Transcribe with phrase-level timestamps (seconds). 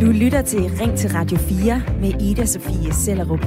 [0.00, 3.44] Du lytter til Ring til Radio 4 med Ida Sofie Sellerup.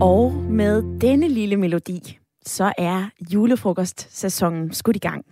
[0.00, 5.24] Og med denne lille melodi, så er julefrokostsæsonen skudt i gang.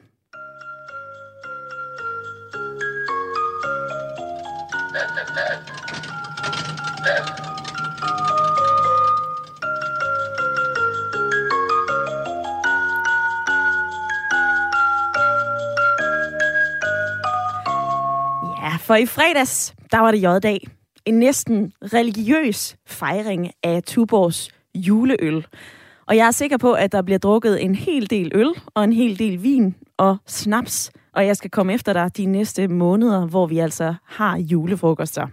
[18.84, 20.66] For i fredags, der var det J-dag.
[21.04, 25.46] En næsten religiøs fejring af Tuborgs juleøl.
[26.06, 28.92] Og jeg er sikker på, at der bliver drukket en hel del øl og en
[28.92, 30.90] hel del vin og snaps.
[31.14, 35.26] Og jeg skal komme efter dig de næste måneder, hvor vi altså har julefrokoster.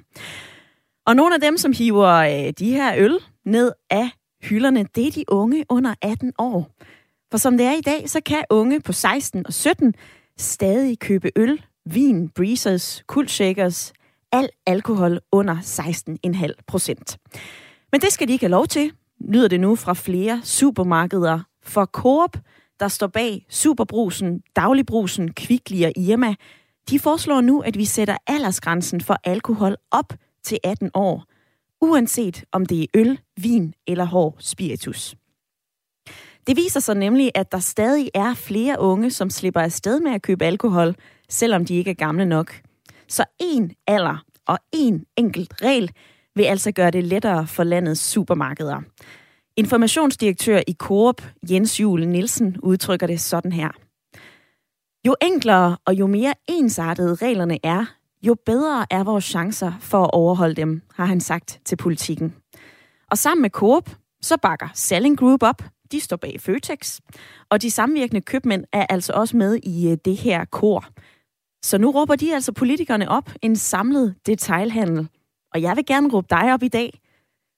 [1.05, 4.09] Og nogle af dem, som hiver øh, de her øl ned af
[4.43, 6.69] hylderne, det er de unge under 18 år.
[7.31, 9.93] For som det er i dag, så kan unge på 16 og 17
[10.37, 13.93] stadig købe øl, vin, breezers, kultshakers,
[14.31, 17.17] al alkohol under 16,5 procent.
[17.91, 21.39] Men det skal de ikke have lov til, lyder det nu fra flere supermarkeder.
[21.63, 22.37] For Coop,
[22.79, 26.35] der står bag Superbrusen, Dagligbrusen, Kvickly og Irma,
[26.89, 31.25] de foreslår nu, at vi sætter aldersgrænsen for alkohol op til 18 år,
[31.81, 35.15] uanset om det er øl, vin eller hård spiritus.
[36.47, 40.21] Det viser sig nemlig, at der stadig er flere unge, som slipper afsted med at
[40.21, 40.95] købe alkohol,
[41.31, 42.61] selvom de ikke er gamle nok.
[43.07, 45.91] Så en alder og en enkelt regel
[46.35, 48.81] vil altså gøre det lettere for landets supermarkeder.
[49.57, 51.21] Informationsdirektør i Coop,
[51.51, 53.69] Jens Jule Nielsen, udtrykker det sådan her.
[55.07, 57.85] Jo enklere og jo mere ensartede reglerne er,
[58.23, 62.35] jo bedre er vores chancer for at overholde dem, har han sagt til politikken.
[63.11, 63.89] Og sammen med Coop,
[64.21, 65.63] så bakker Selling Group op.
[65.91, 66.99] De står bag Føtex.
[67.49, 70.85] Og de samvirkende købmænd er altså også med i øh, det her kor.
[71.63, 75.07] Så nu råber de altså politikerne op en samlet detailhandel.
[75.53, 77.01] Og jeg vil gerne råbe dig op i dag.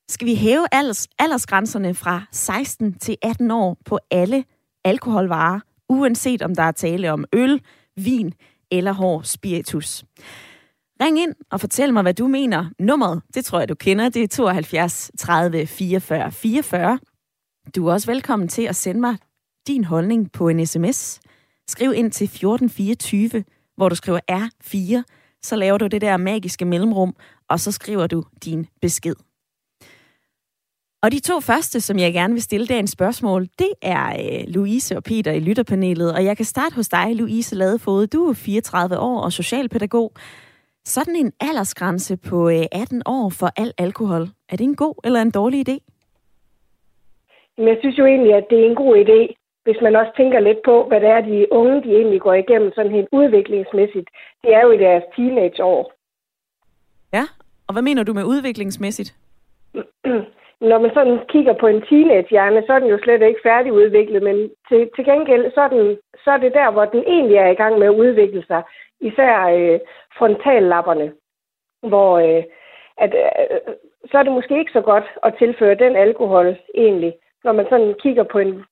[0.09, 4.45] Skal vi hæve alders, aldersgrænserne fra 16 til 18 år på alle
[4.85, 7.61] alkoholvarer, uanset om der er tale om øl,
[7.97, 8.33] vin
[8.71, 10.05] eller hård spiritus?
[11.01, 12.69] Ring ind og fortæl mig, hvad du mener.
[12.79, 16.99] Nummeret, det tror jeg, du kender, det er 72 30 44 44.
[17.75, 19.17] Du er også velkommen til at sende mig
[19.67, 21.19] din holdning på en sms.
[21.67, 23.43] Skriv ind til 1424,
[23.75, 25.03] hvor du skriver R4,
[25.41, 27.15] så laver du det der magiske mellemrum,
[27.49, 29.15] og så skriver du din besked.
[31.03, 34.97] Og de to første, som jeg gerne vil stille dagens spørgsmål, det er øh, Louise
[34.97, 36.13] og Peter i lytterpanelet.
[36.13, 38.07] Og jeg kan starte hos dig, Louise Ladefod.
[38.07, 40.11] Du er 34 år og socialpædagog.
[40.85, 45.21] Sådan en aldersgrænse på øh, 18 år for al alkohol, er det en god eller
[45.21, 45.77] en dårlig idé?
[47.57, 50.39] Men jeg synes jo egentlig, at det er en god idé, hvis man også tænker
[50.39, 54.09] lidt på, hvad det er, de unge de egentlig går igennem sådan helt udviklingsmæssigt.
[54.43, 55.93] Det er jo i deres teenageår.
[57.13, 57.25] Ja,
[57.67, 59.15] og hvad mener du med udviklingsmæssigt?
[60.71, 64.49] Når man sådan kigger på en teenagehjerne, så er den jo slet ikke færdigudviklet, men
[64.69, 67.59] til, til gengæld, så er, den, så er det der, hvor den egentlig er i
[67.61, 68.63] gang med at udvikle sig.
[69.01, 69.79] Især øh,
[70.17, 71.13] frontallapperne,
[71.81, 72.43] hvor øh,
[72.97, 73.73] at, øh,
[74.11, 77.13] så er det måske ikke så godt at tilføre den alkohol egentlig.
[77.43, 78.63] Når man sådan kigger på en,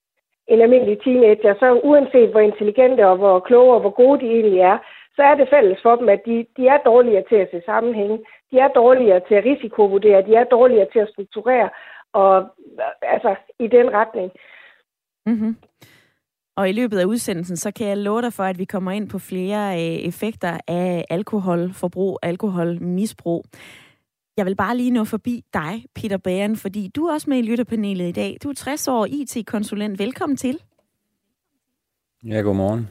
[0.51, 4.59] en almindelig teenager, så uanset hvor intelligente og hvor kloge og hvor gode de egentlig
[4.59, 4.77] er,
[5.15, 8.17] så er det fælles for dem, at de, de er dårligere til at se sammenhænge,
[8.51, 11.69] de er dårligere til at risikovurdere, de er dårligere til at strukturere,
[12.13, 12.33] og
[13.01, 14.31] altså i den retning.
[15.25, 15.55] Mm-hmm.
[16.57, 19.09] Og i løbet af udsendelsen, så kan jeg love dig for, at vi kommer ind
[19.09, 23.45] på flere øh, effekter af alkoholforbrug, alkoholmisbrug.
[24.37, 27.41] Jeg vil bare lige nå forbi dig, Peter Bæren, fordi du er også med i
[27.41, 28.37] lytterpanelet i dag.
[28.43, 29.99] Du er 60 år IT-konsulent.
[29.99, 30.59] Velkommen til.
[32.23, 32.87] Ja, godmorgen.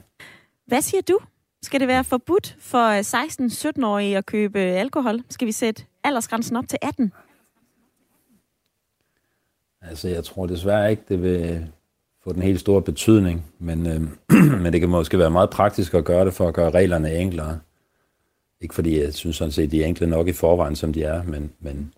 [0.67, 1.19] Hvad siger du?
[1.61, 5.21] Skal det være forbudt for 16-17-årige at købe alkohol?
[5.29, 7.13] Skal vi sætte aldersgrænsen op til 18?
[9.81, 11.67] Altså, jeg tror desværre ikke, det vil
[12.23, 14.01] få den helt store betydning, men, øh,
[14.63, 17.59] men det kan måske være meget praktisk at gøre det for at gøre reglerne enklere.
[18.61, 21.23] Ikke fordi jeg synes sådan set, de er enkle nok i forvejen, som de er,
[21.23, 21.93] men, men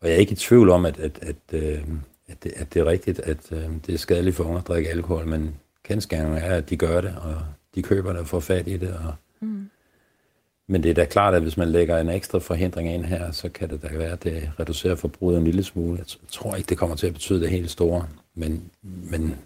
[0.00, 1.82] og jeg er ikke i tvivl om, at, at, at, øh,
[2.28, 4.90] at, det, at det er rigtigt, at øh, det er skadeligt for unge at drikke
[4.90, 5.54] alkohol, men
[5.84, 7.42] kendskærningen er, at de gør det, og
[7.74, 8.94] de køber det og får fat i det.
[8.94, 9.70] Og, mm.
[10.66, 13.48] Men det er da klart, at hvis man lægger en ekstra forhindring ind her, så
[13.48, 15.98] kan det da være, at det reducerer forbruget en lille smule.
[15.98, 19.38] Jeg tror ikke, det kommer til at betyde det helt store, men, men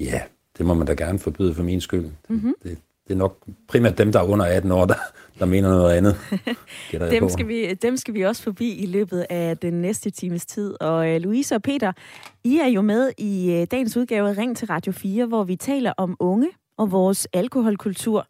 [0.00, 0.22] ja,
[0.58, 2.10] det må man da gerne forbyde for min skyld.
[2.28, 2.54] Mm-hmm.
[2.62, 2.78] Det,
[3.08, 4.94] det er nok primært dem, der er under 18 år, der,
[5.38, 6.16] der mener noget andet.
[7.20, 10.82] dem, skal vi, dem skal vi også forbi i løbet af den næste times tid.
[10.82, 11.92] Og uh, Louise og Peter,
[12.44, 15.56] I er jo med i uh, dagens udgave af Ring til Radio 4, hvor vi
[15.56, 16.48] taler om unge
[16.78, 18.26] og vores alkoholkultur.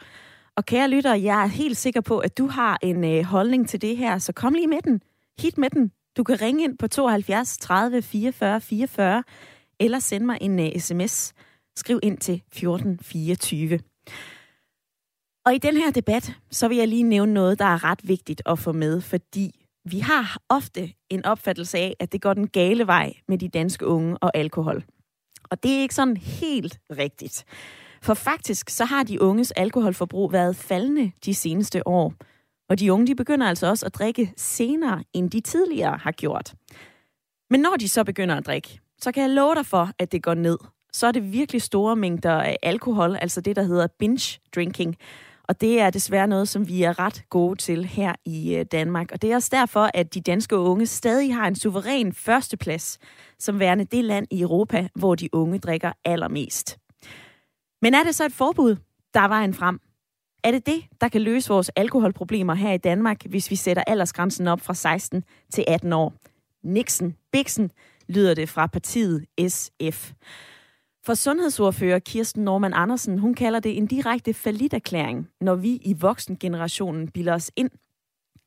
[0.57, 3.83] Og kære lytter, jeg er helt sikker på, at du har en øh, holdning til
[3.83, 5.03] det her, så kom lige med den.
[5.41, 5.91] Hit med den.
[6.17, 9.25] Du kan ringe ind på 72 30 44 44,
[9.81, 11.33] eller sende mig en uh, sms.
[11.77, 13.81] Skriv ind til 1424.
[15.47, 18.43] Og i den her debat, så vil jeg lige nævne noget, der er ret vigtigt
[18.47, 22.87] at få med, fordi vi har ofte en opfattelse af, at det går den gale
[22.87, 24.85] vej med de danske unge og alkohol.
[25.51, 27.45] Og det er ikke sådan helt rigtigt.
[28.03, 32.15] For faktisk så har de unges alkoholforbrug været faldende de seneste år.
[32.69, 36.55] Og de unge de begynder altså også at drikke senere, end de tidligere har gjort.
[37.51, 40.23] Men når de så begynder at drikke, så kan jeg love dig for, at det
[40.23, 40.59] går ned.
[40.93, 44.97] Så er det virkelig store mængder af alkohol, altså det, der hedder binge drinking.
[45.49, 49.13] Og det er desværre noget, som vi er ret gode til her i øh, Danmark.
[49.13, 52.99] Og det er også derfor, at de danske unge stadig har en suveræn førsteplads
[53.39, 56.79] som værende det land i Europa, hvor de unge drikker allermest.
[57.83, 58.77] Men er det så et forbud,
[59.15, 59.81] der er vejen frem?
[60.45, 64.49] Er det det, der kan løse vores alkoholproblemer her i Danmark, hvis vi sætter aldersgrænsen
[64.49, 66.15] op fra 16 til 18 år?
[66.63, 67.71] Nixon, Bixen,
[68.09, 70.13] lyder det fra partiet SF.
[71.07, 74.35] For sundhedsordfører Kirsten Norman Andersen, hun kalder det en direkte
[74.73, 77.71] erklæring, når vi i voksengenerationen bilder os ind,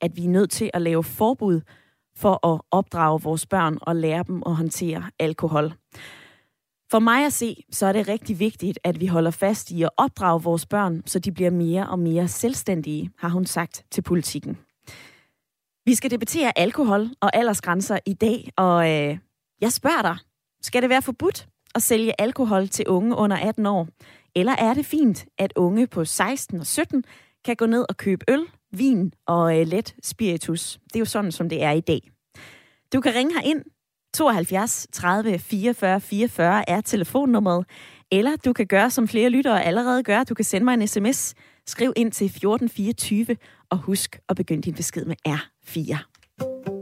[0.02, 1.62] at vi er nødt til at lave forbud
[2.16, 5.74] for at opdrage vores børn og lære dem at håndtere alkohol.
[6.92, 9.90] For mig at se, så er det rigtig vigtigt, at vi holder fast i at
[9.98, 14.58] opdrage vores børn, så de bliver mere og mere selvstændige, har hun sagt til politikken.
[15.86, 19.18] Vi skal debattere alkohol og aldersgrænser i dag, og øh,
[19.62, 20.18] jeg spørger dig,
[20.62, 23.88] skal det være forbudt at sælge alkohol til unge under 18 år?
[24.36, 27.04] Eller er det fint, at unge på 16 og 17
[27.46, 30.80] kan gå ned og købe øl, vin og øh, let spiritus?
[30.88, 32.02] Det er jo sådan, som det er i dag.
[32.94, 33.64] Du kan ringe her ind
[34.14, 37.66] 72 30 44 44 er telefonnummeret.
[38.12, 40.24] Eller du kan gøre, som flere lyttere allerede gør.
[40.24, 41.34] Du kan sende mig en sms.
[41.68, 43.38] Skriv ind til 1424,
[43.70, 46.77] og husk at begynde din besked med R4.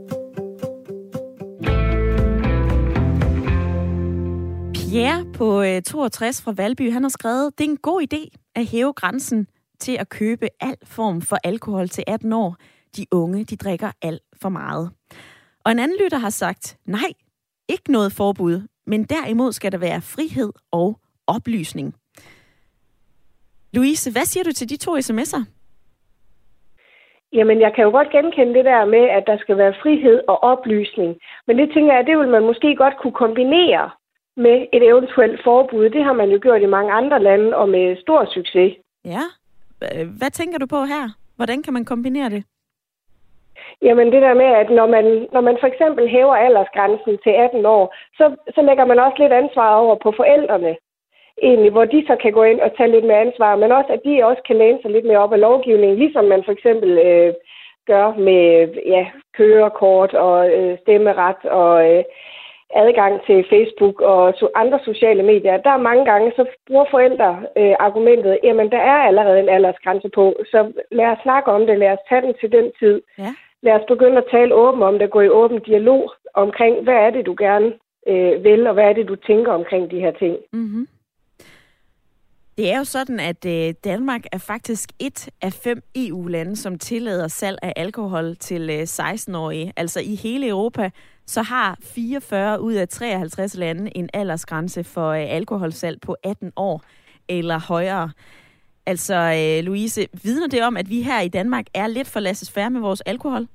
[4.90, 8.22] Pierre på øh, 62 fra Valby, han har skrevet, det er en god idé
[8.54, 9.46] at hæve grænsen
[9.78, 12.56] til at købe al form for alkohol til 18 år.
[12.96, 14.90] De unge, de drikker alt for meget.
[15.64, 17.10] Og en anden lytter har sagt, nej,
[17.68, 18.56] ikke noget forbud,
[18.86, 21.94] men derimod skal der være frihed og oplysning.
[23.72, 25.42] Louise, hvad siger du til de to sms'er?
[27.32, 30.42] Jamen, jeg kan jo godt genkende det der med, at der skal være frihed og
[30.42, 31.16] oplysning.
[31.46, 33.90] Men det tænker jeg, det vil man måske godt kunne kombinere
[34.36, 35.90] med et eventuelt forbud.
[35.90, 38.72] Det har man jo gjort i mange andre lande, og med stor succes.
[39.04, 39.24] Ja.
[40.18, 41.04] Hvad tænker du på her?
[41.36, 42.44] Hvordan kan man kombinere det?
[43.82, 47.66] Jamen det der med, at når man, når man for eksempel hæver aldersgrænsen til 18
[47.66, 48.24] år, så,
[48.54, 50.76] så lægger man også lidt ansvar over på forældrene.
[51.42, 54.00] Egentlig, hvor de så kan gå ind og tage lidt mere ansvar, men også, at
[54.04, 57.34] de også kan læne sig lidt mere op af lovgivningen, ligesom man for eksempel øh,
[57.86, 58.44] gør med
[58.86, 59.06] ja,
[59.36, 62.04] kørekort og øh, stemmeret og øh,
[62.74, 65.56] adgang til Facebook og so, andre sociale medier.
[65.56, 70.08] Der er mange gange, så bruger forældre øh, argumentet, jamen der er allerede en aldersgrænse
[70.14, 73.02] på, så lad os snakke om det, lad os tage den til den tid.
[73.18, 73.32] Ja
[73.66, 76.02] lad os begynde at tale åbent om det, gå i åben dialog
[76.34, 77.68] omkring, hvad er det, du gerne
[78.10, 80.36] øh, vil, og hvad er det, du tænker omkring de her ting.
[80.52, 80.88] Mm-hmm.
[82.58, 87.28] Det er jo sådan, at øh, Danmark er faktisk et af fem EU-lande, som tillader
[87.28, 89.72] salg af alkohol til øh, 16-årige.
[89.76, 90.90] Altså i hele Europa,
[91.26, 96.82] så har 44 ud af 53 lande en aldersgrænse for øh, alkoholsalg på 18 år
[97.28, 98.10] eller højere.
[98.86, 102.56] Altså, øh, Louise, vidner det om, at vi her i Danmark er lidt for laissez
[102.56, 103.46] med vores alkohol?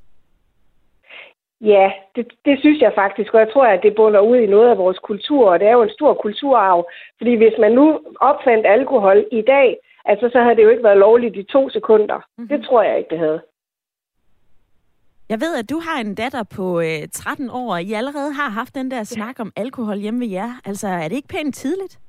[1.62, 4.70] Ja, det, det synes jeg faktisk, og jeg tror, at det bunder ud i noget
[4.70, 6.90] af vores kultur, og det er jo en stor kulturarv.
[7.18, 10.98] Fordi hvis man nu opfandt alkohol i dag, altså så havde det jo ikke været
[10.98, 12.16] lovligt i to sekunder.
[12.16, 12.48] Mm-hmm.
[12.48, 13.42] Det tror jeg ikke, det havde.
[15.32, 18.50] Jeg ved, at du har en datter på øh, 13 år, og I allerede har
[18.50, 20.52] haft den der snak om alkohol hjemme ved jer.
[20.66, 22.00] Altså, er det ikke pænt tidligt?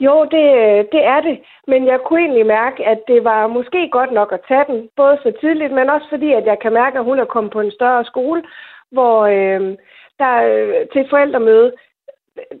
[0.00, 0.44] Jo, det,
[0.92, 1.36] det er det.
[1.66, 5.18] Men jeg kunne egentlig mærke, at det var måske godt nok at tage den, både
[5.22, 7.72] så tidligt, men også fordi, at jeg kan mærke, at hun er kommet på en
[7.78, 8.42] større skole,
[8.90, 9.60] hvor øh,
[10.18, 10.34] der
[10.92, 11.72] til et forældremøde,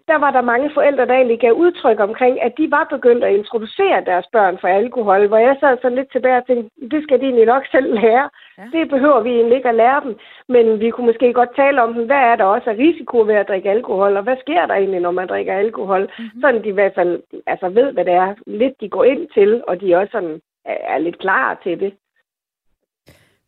[0.08, 3.34] der var der mange forældre, der egentlig gav udtryk omkring, at de var begyndt at
[3.34, 7.18] introducere deres børn for alkohol, hvor jeg sad sådan lidt tilbage og tænkte, det skal
[7.20, 8.28] de egentlig nok selv lære.
[8.58, 8.78] Ja.
[8.78, 10.12] Det behøver vi egentlig ikke at lære dem,
[10.48, 13.48] men vi kunne måske godt tale om, hvad er der også af risiko ved at
[13.48, 16.40] drikke alkohol, og hvad sker der egentlig, når man drikker alkohol, mm-hmm.
[16.40, 19.62] sådan de i hvert fald altså, ved, hvad det er, lidt de går ind til,
[19.68, 21.92] og de også sådan er lidt klar til det.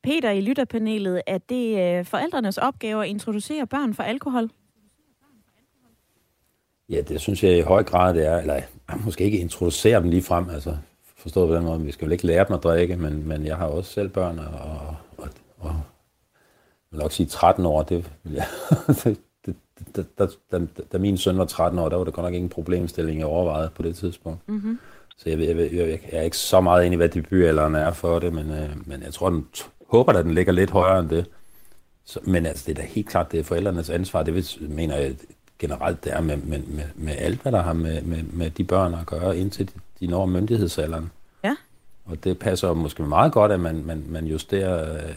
[0.02, 4.48] Peter i lytterpanelet, er det øh, forældrenes opgave at introducere børn for alkohol?
[6.88, 8.38] Ja, det synes jeg i høj grad, det er.
[8.38, 8.60] Eller
[9.04, 10.70] måske ikke introducere dem lige frem, altså
[11.20, 11.80] forstået på den måde.
[11.80, 14.38] Vi skal jo ikke lære dem at drikke, men, men jeg har også selv børn,
[14.38, 18.44] og, og, og, jeg vil nok sige 13 år, det, ja,
[19.04, 19.56] det, det,
[19.96, 22.48] da, da, da, da min søn var 13 år, der var det godt nok ingen
[22.48, 24.48] problemstilling, jeg overvejede på det tidspunkt.
[24.48, 24.78] Mm-hmm.
[25.16, 28.18] Så jeg, jeg, jeg, jeg, er ikke så meget inde i, hvad debutalderen er for
[28.18, 29.46] det, men, øh, men jeg tror, den,
[29.90, 31.26] håber, at den ligger lidt højere end det.
[32.04, 34.22] Så, men altså, det er da helt klart, det er forældrenes ansvar.
[34.22, 35.16] Det vil, mener jeg
[35.58, 38.64] generelt, det er med, med, med, med alt, hvad der har med, med, med de
[38.64, 41.10] børn at gøre, indtil de, de når myndighedsalderen.
[41.44, 41.56] Ja.
[42.04, 45.10] Og det passer måske meget godt, at man, man, man justerer øh,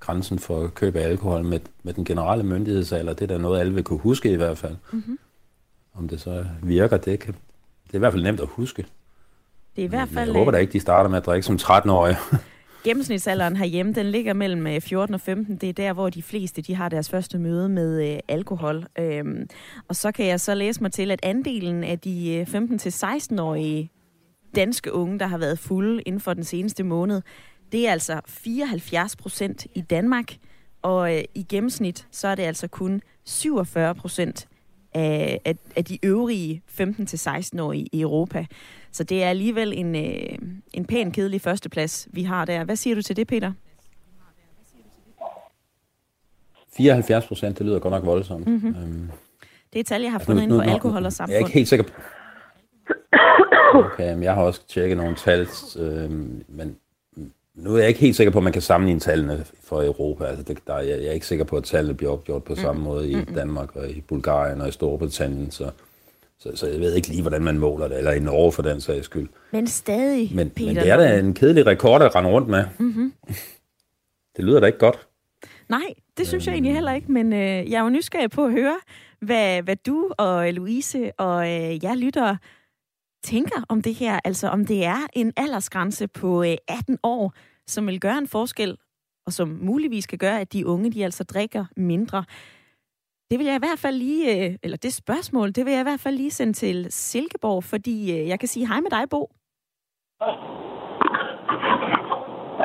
[0.00, 3.12] grænsen for køb af alkohol med, med den generelle myndighedsalder.
[3.12, 4.76] Det er da noget, alle vil kunne huske i hvert fald.
[4.92, 5.18] Mm-hmm.
[5.94, 7.34] Om det så virker, det, kan,
[7.86, 8.86] det er i hvert fald nemt at huske.
[9.76, 10.30] Det er i hvert fald...
[10.30, 12.16] Jeg håber da ikke, de starter med at drikke som 13-årige.
[12.84, 15.56] Gennemsnitsalderen herhjemme, den ligger mellem 14 øh, og 15.
[15.56, 18.84] Det er der, hvor de fleste de har deres første møde med øh, alkohol.
[18.98, 19.48] Øhm,
[19.88, 23.90] og så kan jeg så læse mig til, at andelen af de 15-16-årige
[24.56, 27.22] danske unge, der har været fulde inden for den seneste måned,
[27.72, 30.34] det er altså 74 procent i Danmark,
[30.82, 34.48] og øh, i gennemsnit så er det altså kun 47 procent
[34.94, 38.46] af, af, af de øvrige 15-16-årige i Europa.
[38.92, 40.38] Så det er alligevel en, øh,
[40.72, 42.64] en pæn kedelig førsteplads, vi har der.
[42.64, 43.52] Hvad siger du til det, Peter?
[46.76, 48.46] 74 procent, det lyder godt nok voldsomt.
[48.46, 48.68] Mm-hmm.
[48.68, 49.10] Øhm,
[49.72, 51.32] det er et tal, jeg har altså, fundet nu, nu, ind på alkohol og samfund.
[51.32, 51.92] Jeg er ikke helt sikker på...
[53.74, 56.10] Okay, men jeg har også tjekket nogle tal, øh,
[56.48, 56.76] men
[57.54, 60.24] nu er jeg ikke helt sikker på, at man kan sammenligne tallene for Europa.
[60.24, 62.60] Altså det, der, jeg, jeg er ikke sikker på, at tallene bliver opgjort på mm.
[62.60, 63.34] samme måde i mm.
[63.34, 65.50] Danmark og i Bulgarien og i Storbritannien.
[65.50, 65.70] Så,
[66.38, 68.80] så, så jeg ved ikke lige, hvordan man måler det, eller i Norge for den
[68.80, 69.28] sags skyld.
[69.50, 70.66] Men stadig, men, Peter.
[70.66, 72.64] Men det er da en kedelig rekord at rende rundt med.
[72.78, 73.12] Mm-hmm.
[74.36, 75.06] Det lyder da ikke godt.
[75.68, 78.52] Nej, det synes jeg egentlig heller ikke, men øh, jeg er jo nysgerrig på at
[78.52, 78.76] høre,
[79.20, 82.36] hvad, hvad du og Louise og øh, jeg lytter
[83.22, 84.20] tænker om det her.
[84.24, 87.32] Altså om det er en aldersgrænse på øh, 18 år,
[87.66, 88.76] som vil gøre en forskel,
[89.26, 92.24] og som muligvis kan gøre, at de unge de altså drikker mindre.
[93.30, 95.90] Det vil jeg i hvert fald lige, øh, eller det spørgsmål, det vil jeg i
[95.90, 99.30] hvert fald lige sende til Silkeborg, fordi øh, jeg kan sige hej med dig, Bo.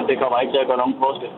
[0.07, 1.29] Det kommer ikke til at gøre nogen forskel.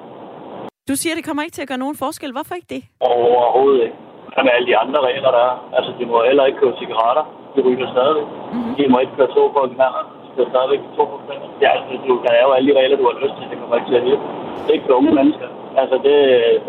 [0.90, 2.32] Du siger, det kommer ikke til at gøre nogen forskel.
[2.32, 2.84] Hvorfor ikke det?
[3.00, 3.98] Overhovedet ikke.
[4.46, 5.56] Med alle de andre regler, der er.
[5.78, 7.39] Altså, de må heller ikke købe cigaretter.
[7.60, 8.28] De ryger stadigvæk.
[8.54, 8.76] Mm-hmm.
[8.78, 10.04] De må ikke køre tog på knaller.
[10.24, 11.48] De skal stadigvæk to på knaller.
[11.64, 13.46] Ja, altså, du kan lave alle de regler, du har lyst til.
[13.52, 14.26] Det kommer ikke til at virke.
[14.64, 15.50] Det er ikke for unge mennesker.
[15.82, 16.18] Altså, det,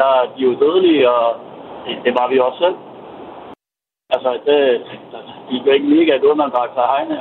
[0.00, 1.24] der, de er jo dødelige, og
[1.84, 2.76] det, det var vi også selv.
[4.14, 4.58] Altså, det,
[5.48, 7.16] de gør ikke mega, at man bare tager hegne.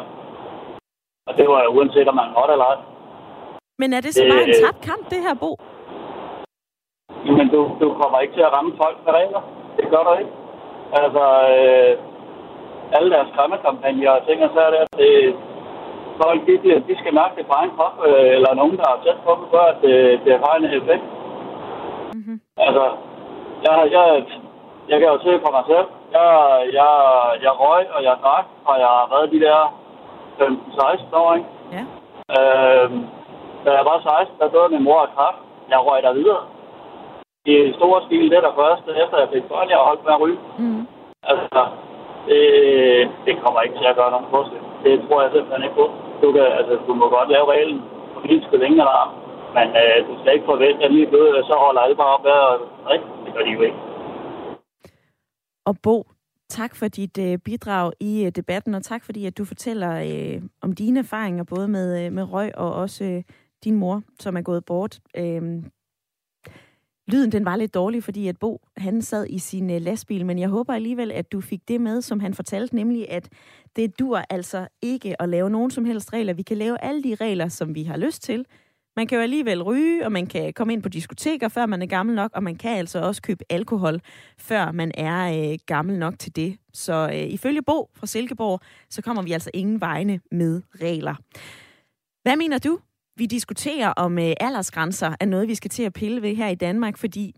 [1.27, 2.77] Og det var jo uanset, om man måtte eller ej.
[3.81, 5.51] Men er det så bare en tabt kamp, det her, Bo?
[7.37, 9.41] Men du, du kommer ikke til at ramme folk med regler.
[9.77, 10.33] Det gør du ikke.
[11.01, 11.23] Altså,
[11.55, 11.93] øh,
[12.95, 15.35] alle deres skræmmekampagner og ting, og så er det, at det,
[16.21, 16.53] folk, de,
[16.89, 19.45] de skal mærke det på egen krop, øh, eller nogen, der har tæt på dem,
[19.53, 21.05] før at det, det har en effekt.
[22.13, 22.37] Mm-hmm.
[22.65, 22.85] Altså,
[23.65, 24.05] jeg, jeg,
[24.89, 25.87] jeg kan jo se på mig selv.
[26.17, 26.29] Jeg,
[26.79, 26.93] jeg,
[27.45, 29.59] jeg røg, og jeg drak, og jeg har været de der
[30.39, 31.49] 15-16 år, ikke?
[31.75, 31.83] Ja.
[32.35, 32.99] Øhm,
[33.65, 35.41] da jeg var 16, der døde min mor af kraft.
[35.69, 36.43] Jeg røg der videre.
[37.45, 40.39] I store stil, det der første, efter jeg fik børn, jeg holdt med at ryge.
[40.57, 40.87] Mm.
[41.23, 41.61] Altså,
[42.27, 42.41] det,
[43.25, 44.61] det kommer ikke til at gøre nogen forskel.
[44.83, 45.85] Det tror jeg simpelthen ikke på.
[46.21, 47.79] Du, kan, altså, du må godt lave reglen
[48.13, 49.11] for din skyld ingen alarm.
[49.55, 52.35] Men øh, du skal ikke forvente, at lige blevet, så holder alle bare op med
[52.47, 52.53] at
[52.85, 53.05] drikke.
[53.25, 53.79] Det gør de jo ikke.
[55.69, 55.97] Og Bo,
[56.49, 60.41] tak for dit øh, bidrag i øh, debatten, og tak fordi, at du fortæller øh,
[60.61, 63.23] om dine erfaringer, både med, øh, med røg og også øh,
[63.63, 64.99] din mor, som er gået bort.
[65.17, 65.41] Øh,
[67.09, 70.39] lyden den var lidt dårlig, fordi at Bo han sad i sin øh, lastbil, men
[70.39, 73.29] jeg håber alligevel, at du fik det med, som han fortalte, nemlig at
[73.75, 76.33] det dur altså ikke at lave nogen som helst regler.
[76.33, 78.45] Vi kan lave alle de regler, som vi har lyst til,
[78.99, 81.85] man kan jo alligevel ryge, og man kan komme ind på diskoteker, før man er
[81.85, 84.01] gammel nok, og man kan altså også købe alkohol,
[84.37, 86.57] før man er øh, gammel nok til det.
[86.73, 91.15] Så øh, ifølge Bo fra Silkeborg, så kommer vi altså ingen vegne med regler.
[92.23, 92.79] Hvad mener du?
[93.19, 96.55] Vi diskuterer om øh, aldersgrænser er noget, vi skal til at pille ved her i
[96.55, 97.35] Danmark, fordi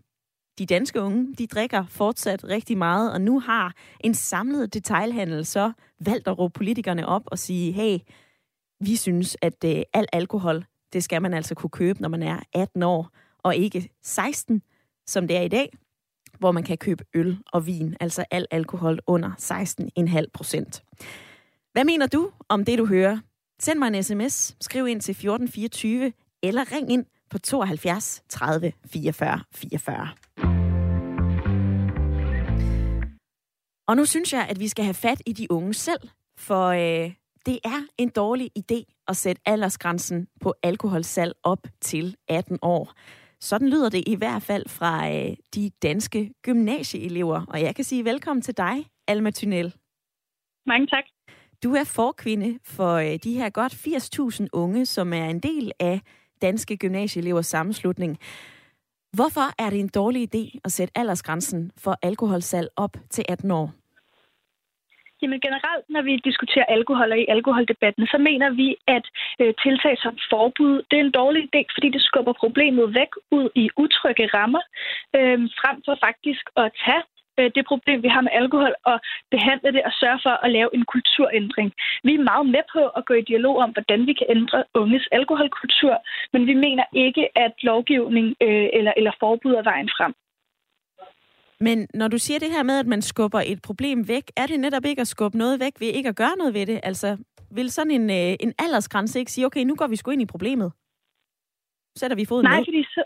[0.58, 5.72] de danske unge, de drikker fortsat rigtig meget, og nu har en samlet detailhandel så
[6.00, 7.98] valgt at råbe politikerne op og sige, hey,
[8.80, 12.40] vi synes, at øh, al alkohol det skal man altså kunne købe, når man er
[12.54, 14.62] 18 år, og ikke 16,
[15.06, 15.72] som det er i dag,
[16.38, 19.30] hvor man kan købe øl og vin, altså al alkohol under
[20.20, 20.82] 16,5 procent.
[21.72, 23.18] Hvad mener du om det, du hører?
[23.62, 29.40] Send mig en sms, skriv ind til 1424, eller ring ind på 72 30 44
[29.54, 30.08] 44.
[33.88, 37.12] Og nu synes jeg, at vi skal have fat i de unge selv, for øh,
[37.46, 42.92] det er en dårlig idé at sætte aldersgrænsen på alkoholsalg op til 18 år.
[43.40, 47.46] Sådan lyder det i hvert fald fra øh, de danske gymnasieelever.
[47.48, 49.74] Og jeg kan sige velkommen til dig, Alma Thynel.
[50.66, 51.04] Mange tak.
[51.64, 56.00] Du er forkvinde for øh, de her godt 80.000 unge, som er en del af
[56.42, 58.18] Danske Gymnasieelevers Sammenslutning.
[59.12, 63.72] Hvorfor er det en dårlig idé at sætte aldersgrænsen for alkoholsalg op til 18 år?
[65.22, 69.06] Jamen generelt, når vi diskuterer alkohol og i alkoholdebatten, så mener vi, at
[69.40, 73.48] øh, tiltag som forbud, det er en dårlig idé, fordi det skubber problemet væk ud
[73.62, 74.62] i utrygge rammer,
[75.18, 77.02] øh, frem for faktisk at tage
[77.38, 78.96] øh, det problem, vi har med alkohol, og
[79.34, 81.68] behandle det og sørge for at lave en kulturændring.
[82.06, 85.06] Vi er meget med på at gå i dialog om, hvordan vi kan ændre unges
[85.18, 85.94] alkoholkultur,
[86.32, 90.14] men vi mener ikke, at lovgivning øh, eller, eller forbud er vejen frem.
[91.66, 94.60] Men når du siger det her med, at man skubber et problem væk, er det
[94.60, 96.80] netop ikke at skubbe noget væk ved ikke at gøre noget ved det?
[96.82, 97.16] Altså,
[97.50, 100.26] vil sådan en, øh, en aldersgrænse ikke sige, okay, nu går vi sgu ind i
[100.26, 100.72] problemet?
[101.96, 102.64] Sætter vi foden Nej, ned?
[102.66, 103.02] fordi så,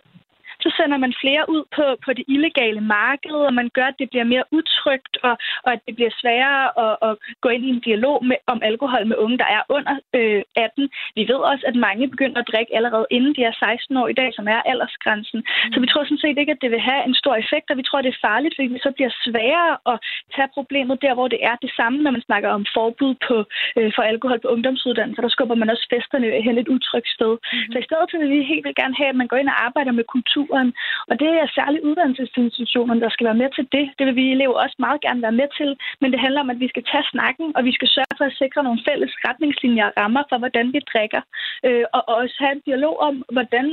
[0.86, 4.26] sender man flere ud på, på det illegale marked, og man gør, at det bliver
[4.32, 7.12] mere utrygt, og, og at det bliver sværere at, at
[7.44, 10.88] gå ind i en dialog med, om alkohol med unge, der er under øh, 18.
[11.18, 14.18] Vi ved også, at mange begynder at drikke allerede inden de er 16 år i
[14.20, 15.40] dag, som er aldersgrænsen.
[15.40, 15.72] Mm.
[15.72, 17.84] Så vi tror sådan set ikke, at det vil have en stor effekt, og vi
[17.86, 19.96] tror, det er farligt, fordi det så bliver sværere at
[20.36, 23.36] tage problemet der, hvor det er det samme, når man snakker om forbud på,
[23.78, 25.22] øh, for alkohol på ungdomsuddannelser.
[25.22, 27.32] Der skubber man også festerne hen et utrygt sted.
[27.38, 27.72] Mm.
[27.72, 29.58] Så i stedet for vil vi helt vil gerne have, at man går ind og
[29.66, 30.68] arbejder med kultur kulturen.
[31.10, 33.84] Og det er særligt uddannelsesinstitutionerne, der skal være med til det.
[33.98, 35.70] Det vil vi elever også meget gerne være med til.
[36.00, 38.38] Men det handler om, at vi skal tage snakken, og vi skal sørge for at
[38.42, 41.22] sikre nogle fælles retningslinjer og rammer for, hvordan vi drikker.
[41.66, 43.66] Øh, og også have en dialog om, hvordan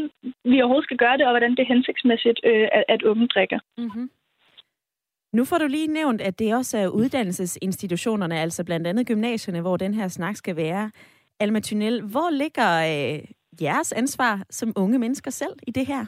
[0.51, 3.59] vi overhovedet skal gøre det, og hvordan det er hensigtsmæssigt, øh, at unge drikker.
[3.77, 4.09] Mm-hmm.
[5.33, 9.77] Nu får du lige nævnt, at det også er uddannelsesinstitutionerne, altså blandt andet gymnasierne, hvor
[9.77, 10.91] den her snak skal være.
[11.39, 13.19] Alma Thynel, hvor ligger øh,
[13.61, 16.05] jeres ansvar som unge mennesker selv i det her?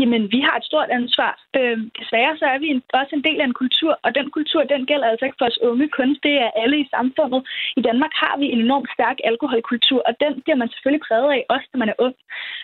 [0.00, 1.32] Jamen, vi har et stort ansvar.
[1.58, 4.60] Øh, desværre så er vi en, også en del af en kultur, og den kultur,
[4.74, 6.10] den gælder altså ikke for os unge kun.
[6.26, 7.40] Det er alle i samfundet.
[7.78, 11.42] I Danmark har vi en enormt stærk alkoholkultur, og den bliver man selvfølgelig præget af,
[11.54, 12.16] også når man er ung.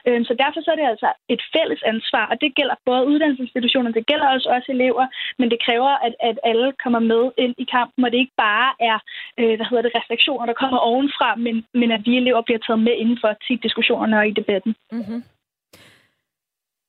[0.09, 3.90] Øh, så derfor så er det altså et fælles ansvar, og det gælder både uddannelsesinstitutioner,
[3.99, 5.05] det gælder også os elever,
[5.38, 8.70] men det kræver, at, at alle kommer med ind i kampen, og det ikke bare
[8.90, 8.99] er
[9.40, 12.83] øh, hvad hedder det, restriktioner, der kommer ovenfra, men, men at vi elever bliver taget
[12.87, 14.75] med inden for tit diskussionerne og i debatten.
[14.92, 15.20] Mm-hmm.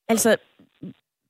[0.08, 0.38] Altså,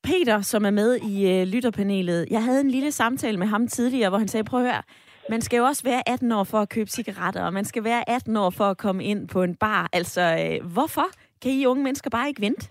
[0.03, 4.09] Peter, som er med i øh, lytterpanelet, jeg havde en lille samtale med ham tidligere,
[4.09, 4.81] hvor han sagde, prøv at høre,
[5.29, 8.09] man skal jo også være 18 år for at købe cigaretter, og man skal være
[8.09, 9.89] 18 år for at komme ind på en bar.
[9.93, 10.21] Altså,
[10.61, 11.05] øh, hvorfor
[11.41, 12.67] kan I unge mennesker bare ikke vente?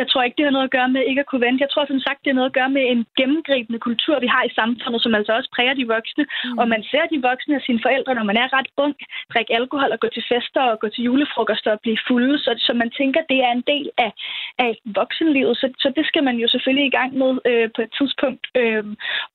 [0.00, 1.64] Jeg tror ikke, det har noget at gøre med ikke at kunne vente.
[1.64, 4.42] Jeg tror som sagt, det har noget at gøre med en gennemgribende kultur, vi har
[4.44, 6.24] i samfundet, som altså også præger de voksne.
[6.24, 6.58] Mm.
[6.60, 8.94] Og man ser de voksne og sine forældre, når man er ret ung,
[9.32, 12.38] drikke alkohol og gå til fester og gå til julefrokoster og blive fulde.
[12.38, 14.12] Så, så man tænker, det er en del af,
[14.58, 15.56] af voksenlivet.
[15.56, 18.44] Så, så det skal man jo selvfølgelig i gang med øh, på et tidspunkt.
[18.60, 18.84] Øh,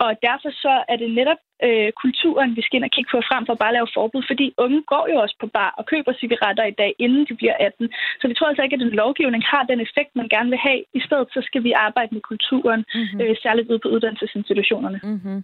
[0.04, 3.44] og derfor så er det netop øh, kulturen, vi skal ind og kigge på frem
[3.46, 6.66] for bare at lave forbud, fordi unge går jo også på bar og køber cigaretter
[6.72, 7.90] i dag, inden de bliver 18.
[8.22, 10.82] Så vi tror altså ikke, at den lovgivning har den effekt, man gerne vil have.
[11.00, 13.22] I stedet så skal vi arbejde med kulturen, mm-hmm.
[13.22, 15.00] øh, særligt ude på uddannelsesinstitutionerne.
[15.04, 15.44] Mm-hmm.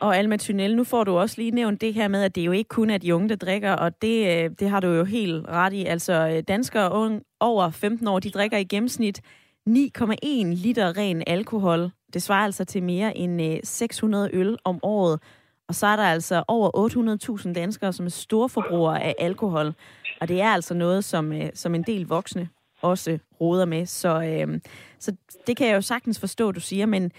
[0.00, 2.52] Og Alma Thynel, nu får du også lige nævnt det her med, at det jo
[2.52, 5.48] ikke kun er de unge, der drikker, og det, øh, det har du jo helt
[5.48, 5.84] ret i.
[5.84, 9.20] Altså øh, danskere unge over 15 år, de drikker i gennemsnit
[9.68, 15.20] 9,1 liter ren alkohol det svarer altså til mere end øh, 600 øl om året.
[15.68, 19.74] Og så er der altså over 800.000 danskere, som er store forbrugere af alkohol.
[20.20, 22.48] Og det er altså noget, som, øh, som en del voksne
[22.82, 23.86] også roder med.
[23.86, 24.60] Så, øh,
[24.98, 26.86] så det kan jeg jo sagtens forstå, du siger.
[26.86, 27.12] Men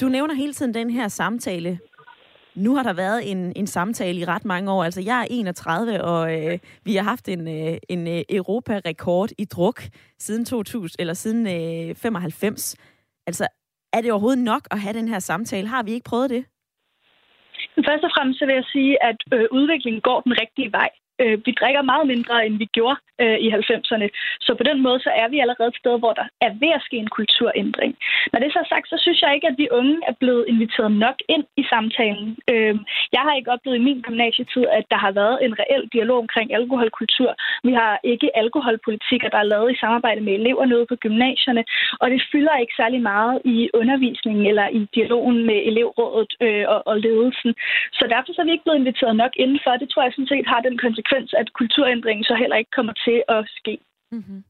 [0.00, 1.78] du nævner hele tiden den her samtale.
[2.54, 4.84] Nu har der været en, en samtale i ret mange år.
[4.84, 9.44] Altså, jeg er 31, og øh, vi har haft en, øh, en øh, Europa-rekord i
[9.44, 9.82] druk
[10.18, 12.76] siden 2000, eller siden øh, 95.
[13.26, 13.46] Altså,
[13.92, 15.68] er det overhovedet nok at have den her samtale?
[15.68, 16.44] Har vi ikke prøvet det?
[17.88, 20.88] Først og fremmest så vil jeg sige, at øh, udviklingen går den rigtige vej.
[21.20, 24.06] Øh, vi drikker meget mindre, end vi gjorde øh, i 90'erne.
[24.46, 26.84] Så på den måde, så er vi allerede et sted, hvor der er ved at
[26.86, 27.92] ske en kulturændring.
[28.32, 30.92] Når det så er sagt, så synes jeg ikke, at vi unge er blevet inviteret
[31.06, 32.28] nok ind i samtalen.
[32.52, 32.74] Øh,
[33.16, 36.48] jeg har ikke oplevet i min gymnasietid, at der har været en reel dialog omkring
[36.58, 37.30] alkoholkultur.
[37.68, 41.62] Vi har ikke alkoholpolitikker, der er lavet i samarbejde med eleverne nede på gymnasierne,
[42.00, 46.80] og det fylder ikke særlig meget i undervisningen eller i dialogen med elevrådet øh, og,
[46.90, 47.50] og ledelsen.
[47.98, 49.72] Så derfor så er vi ikke blevet inviteret nok indenfor.
[49.82, 51.01] Det tror jeg sådan set har den konsekvens,
[51.40, 53.78] at kulturændringen så heller ikke kommer til at ske.
[54.12, 54.44] Mm-hmm.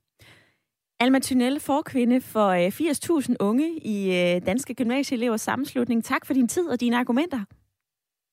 [1.01, 6.05] Alma Thunelle, forkvinde for 80.000 øh, unge i øh, Danske Gymnasieelevers Sammenslutning.
[6.05, 7.45] Tak for din tid og dine argumenter.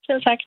[0.05, 0.39] Selv tak.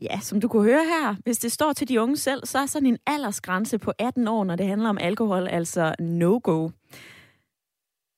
[0.00, 2.66] Ja, som du kunne høre her, hvis det står til de unge selv, så er
[2.66, 6.68] sådan en aldersgrænse på 18 år, når det handler om alkohol, altså no-go.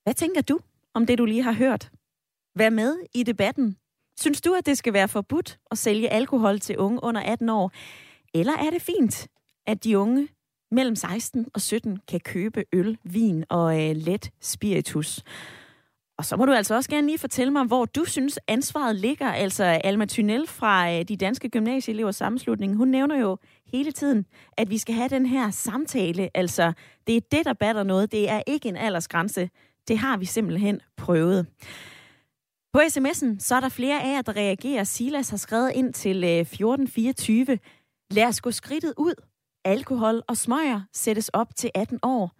[0.03, 0.59] Hvad tænker du
[0.95, 1.91] om det, du lige har hørt?
[2.55, 3.77] Vær med i debatten.
[4.21, 7.73] Synes du, at det skal være forbudt at sælge alkohol til unge under 18 år?
[8.35, 9.29] Eller er det fint,
[9.67, 10.29] at de unge
[10.71, 15.23] mellem 16 og 17 kan købe øl, vin og øh, let spiritus?
[16.19, 19.33] Og så må du altså også gerne lige fortælle mig, hvor du synes ansvaret ligger.
[19.33, 23.39] Altså Alma Thynel fra øh, de danske gymnasieelevers sammenslutning, hun nævner jo
[23.73, 24.27] hele tiden,
[24.57, 26.31] at vi skal have den her samtale.
[26.35, 26.73] Altså,
[27.07, 28.13] det er det, der batter noget.
[28.13, 29.51] Det er ikke en aldersgrænse.
[29.89, 31.47] Det har vi simpelthen prøvet.
[32.73, 34.85] På sms'en, så er der flere af jer, der reagerer.
[34.85, 37.59] Silas har skrevet ind til øh, 1424.
[38.11, 39.15] Lad os gå skridtet ud.
[39.65, 42.33] Alkohol og smøger sættes op til 18 år.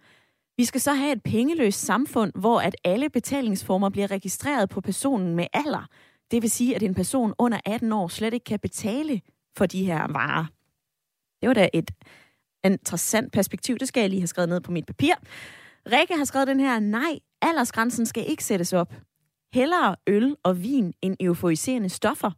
[0.57, 5.35] Vi skal så have et pengeløst samfund, hvor at alle betalingsformer bliver registreret på personen
[5.35, 5.87] med alder.
[6.31, 9.21] Det vil sige, at en person under 18 år slet ikke kan betale
[9.57, 10.45] for de her varer.
[11.41, 11.91] Det var da et
[12.63, 13.77] interessant perspektiv.
[13.77, 15.13] Det skal jeg lige have skrevet ned på mit papir.
[15.91, 18.93] Rikke har skrevet den her, nej, aldersgrænsen skal ikke sættes op.
[19.53, 22.31] Hellere øl og vin end euforiserende stoffer.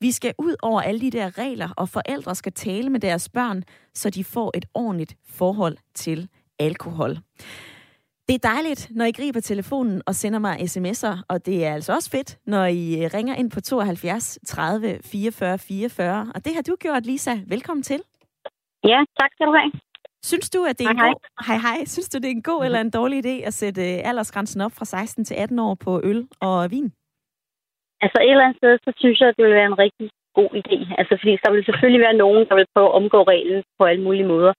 [0.00, 3.64] Vi skal ud over alle de der regler, og forældre skal tale med deres børn,
[3.94, 7.18] så de får et ordentligt forhold til alkohol.
[8.28, 11.94] Det er dejligt, når I griber telefonen og sender mig sms'er, og det er altså
[11.94, 16.32] også fedt, når I øh, ringer ind på 72 30 44 44.
[16.34, 17.34] Og det har du gjort, Lisa.
[17.46, 18.00] Velkommen til.
[18.84, 19.87] Ja, tak skal du have.
[20.24, 21.20] Synes du, at det er hej, en god...
[21.46, 21.58] Hej.
[21.66, 21.84] hej.
[21.84, 24.72] Synes du, det er en god eller en dårlig idé at sætte øh, aldersgrænsen op
[24.78, 26.92] fra 16 til 18 år på øl og vin?
[28.00, 30.50] Altså et eller andet sted, så synes jeg, at det vil være en rigtig god
[30.60, 30.78] idé.
[31.00, 34.02] Altså fordi der vil selvfølgelig være nogen, der vil prøve at omgå reglen på alle
[34.06, 34.52] mulige måder.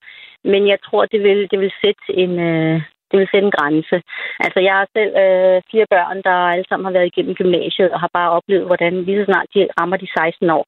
[0.44, 3.96] Men jeg tror, det vil, det vil sætte en, øh, det vil sætte en grænse.
[4.44, 8.00] Altså, jeg har selv øh, fire børn, der alle sammen har været igennem gymnasiet og
[8.04, 10.64] har bare oplevet, hvordan lige så snart de rammer de 16 år,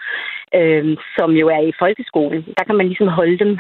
[0.59, 0.85] øh,
[1.16, 3.52] som jo er i folkeskolen, der kan man ligesom holde dem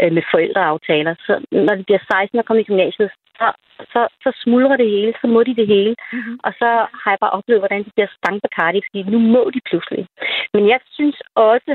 [0.00, 1.14] øh, med forældreaftaler.
[1.26, 1.32] Så
[1.66, 3.48] når de bliver 16 og kommer i gymnasiet, så,
[3.92, 5.94] så, så smuldrer det hele, så må de det hele.
[6.12, 6.36] Mm-hmm.
[6.46, 6.68] Og så
[7.02, 10.06] har jeg bare oplevet, hvordan de bliver stangbekartige, fordi nu må de pludselig.
[10.54, 11.72] Men jeg synes også,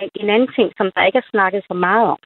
[0.00, 2.20] at en anden ting, som der ikke er snakket så meget om,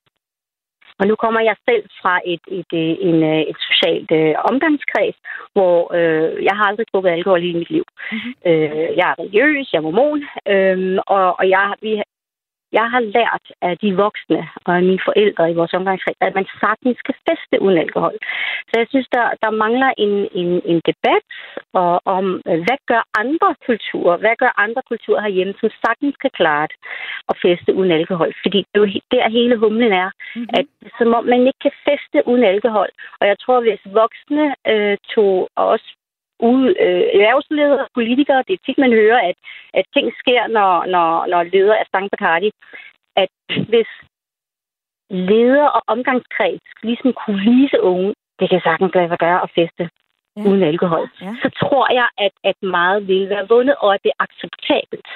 [0.99, 4.35] og nu kommer jeg selv fra et, et, et, øh, en, øh, et socialt øh,
[4.51, 5.17] omgangskreds,
[5.55, 7.85] hvor øh, jeg har aldrig drukket alkohol i mit liv.
[8.13, 8.33] Mm-hmm.
[8.47, 10.21] Øh, jeg er religiøs, jeg er mormon,
[10.53, 12.03] øh, og, og jeg, vi,
[12.79, 16.47] jeg har lært af de voksne og af mine forældre i vores omgangskreds, at man
[16.63, 18.17] sagtens kan feste uden alkohol.
[18.69, 21.25] Så jeg synes, der, der mangler en, en, en debat
[21.81, 22.25] og, om,
[22.67, 26.77] hvad gør andre kulturer, hvad gør andre kulturer herhjemme, som sagtens kan klare det
[27.31, 28.31] at feste uden alkohol.
[28.43, 30.59] Fordi det er jo der hele humlen er, mm-hmm.
[30.59, 30.67] at
[30.99, 32.89] som om man ikke kan feste uden alkohol.
[33.21, 35.89] Og jeg tror, hvis voksne øh, tog også
[36.41, 39.37] ude, øh, erhvervsledere og politikere, det er tit, man hører, at,
[39.75, 42.51] at ting sker, når, når, når ledere er Stang Bacardi,
[43.17, 43.33] at
[43.69, 43.91] hvis
[45.11, 49.85] leder og omgangskreds ligesom kunne vise unge, det kan sagtens lade sig gøre at feste
[50.37, 50.43] ja.
[50.49, 51.35] uden alkohol, ja.
[51.43, 55.09] så tror jeg, at, at meget vil være vundet, og at det er acceptabelt.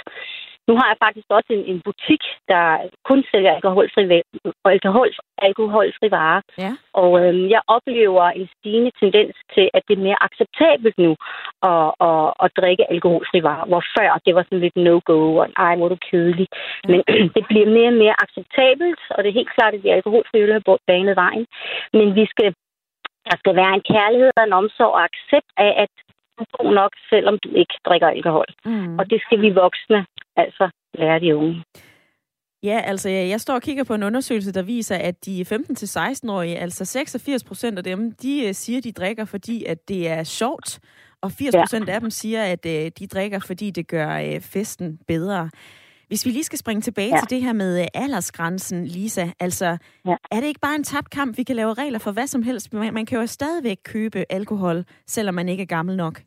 [0.68, 2.64] Nu har jeg faktisk også en, en butik, der
[3.08, 4.02] kun sælger alkoholfri,
[4.64, 5.10] alkohol,
[5.48, 6.42] alkoholfri varer.
[6.64, 6.72] Ja.
[7.02, 11.12] Og øhm, jeg oplever en stigende tendens til, at det er mere acceptabelt nu
[11.70, 13.66] at, at, at drikke alkoholfri varer.
[13.70, 16.48] Hvor før det var sådan lidt no-go, og ej, hvor du kedelig.
[16.52, 16.88] Ja.
[16.90, 17.00] Men
[17.36, 20.52] det bliver mere og mere acceptabelt, og det er helt klart, at de alkoholfri øl
[20.52, 21.46] har banet vejen.
[21.92, 22.54] Men vi skal
[23.30, 25.94] der skal være en kærlighed og en omsorg og accept af, at
[26.58, 28.46] god nok, selvom du ikke drikker alkohol.
[28.64, 28.98] Mm.
[28.98, 31.64] Og det skal vi voksne altså lære de unge.
[32.62, 36.84] Ja, altså jeg står og kigger på en undersøgelse, der viser, at de 15-16-årige, altså
[36.84, 40.80] 86 procent af dem, de øh, siger, de drikker, fordi at det er sjovt,
[41.22, 41.94] og 80 procent ja.
[41.94, 45.50] af dem siger, at øh, de drikker, fordi det gør øh, festen bedre.
[46.08, 47.20] Hvis vi lige skal springe tilbage ja.
[47.20, 50.16] til det her med aldersgrænsen, Lisa, altså ja.
[50.30, 52.72] er det ikke bare en tabt kamp, vi kan lave regler for hvad som helst?
[52.72, 56.20] Man kan jo stadigvæk købe alkohol, selvom man ikke er gammel nok.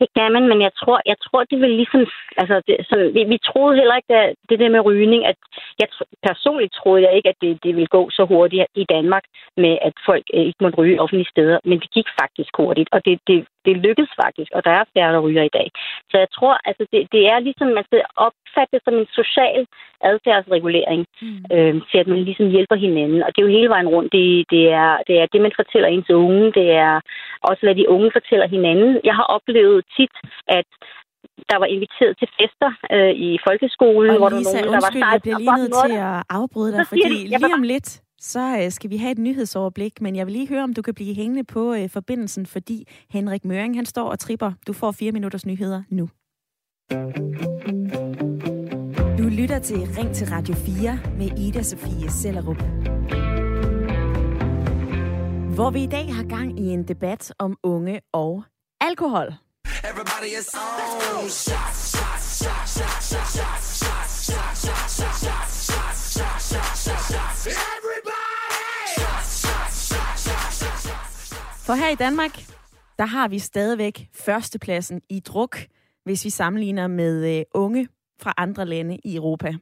[0.00, 2.06] Det kan man, men jeg tror, jeg tror det vil ligesom...
[2.36, 5.36] Altså, det, så, vi, vi troede heller ikke, at det der med rygning, at
[5.80, 5.88] jeg
[6.28, 9.24] personligt troede jeg ikke, at det, det ville gå så hurtigt i Danmark
[9.56, 11.58] med, at folk øh, ikke måtte ryge offentlige steder.
[11.64, 15.14] Men det gik faktisk hurtigt, og det, det, det lykkedes faktisk, og der er færre,
[15.14, 15.68] der ryger i dag.
[16.10, 19.60] Så jeg tror, altså, det, det er ligesom, man skal opfatte det som en social
[20.10, 21.44] adfærdsregulering, mm.
[21.54, 23.20] øh, til at man ligesom hjælper hinanden.
[23.22, 24.10] Og det er jo hele vejen rundt.
[24.16, 26.44] Det, det, er, det er det, man fortæller ens unge.
[26.58, 26.94] Det er
[27.48, 28.90] også, hvad de unge fortæller hinanden.
[29.08, 30.14] Jeg har oplevet tit,
[30.58, 30.68] at
[31.50, 34.10] der var inviteret til fester øh, i folkeskolen.
[34.10, 36.16] Og hvor Lisa, der var nogen, undskyld, der var jeg bliver lige nødt til at
[36.38, 37.88] afbryde dig, fordi de, lige om lidt,
[38.20, 40.94] så øh, skal vi have et nyhedsoverblik, men jeg vil lige høre, om du kan
[40.94, 44.52] blive hængende på øh, forbindelsen, fordi Henrik Møring, han står og tripper.
[44.66, 46.08] Du får fire minutters nyheder nu.
[49.18, 52.62] Du lytter til Ring til Radio 4 med Ida Sofie Sellerup.
[55.54, 58.44] Hvor vi i dag har gang i en debat om unge og
[58.80, 59.34] alkohol.
[59.84, 61.28] Everybody is on.
[61.28, 67.46] Shots, shots, shots, shots, shots, shots, shots, shots, shots, shots, shots, shots, shots, shots, shots.
[67.46, 67.77] Everybody!
[71.68, 72.38] For her i Danmark,
[72.98, 75.58] der har vi stadigvæk førstepladsen i druk,
[76.04, 77.88] hvis vi sammenligner med øh, unge
[78.20, 79.54] fra andre lande i Europa.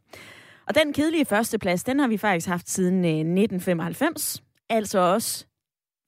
[0.67, 4.43] Og den kedelige førsteplads, den har vi faktisk haft siden øh, 1995.
[4.71, 5.47] Altså også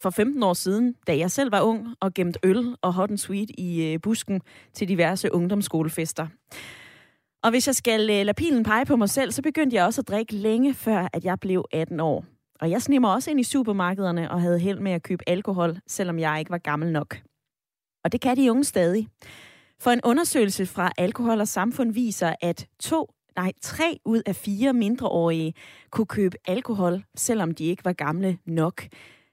[0.02, 3.18] for 15 år siden, da jeg selv var ung og gemte øl og hot and
[3.18, 4.40] sweet i øh, busken
[4.74, 6.26] til diverse ungdomsskolefester.
[7.42, 10.00] Og hvis jeg skal øh, lade pilen pege på mig selv, så begyndte jeg også
[10.00, 12.37] at drikke længe før, at jeg blev 18 år.
[12.60, 16.18] Og jeg snimmer også ind i supermarkederne og havde held med at købe alkohol, selvom
[16.18, 17.16] jeg ikke var gammel nok.
[18.04, 19.08] Og det kan de unge stadig.
[19.80, 24.72] For en undersøgelse fra Alkohol og Samfund viser, at to, nej, tre ud af fire
[24.72, 25.54] mindreårige
[25.90, 28.82] kunne købe alkohol, selvom de ikke var gamle nok.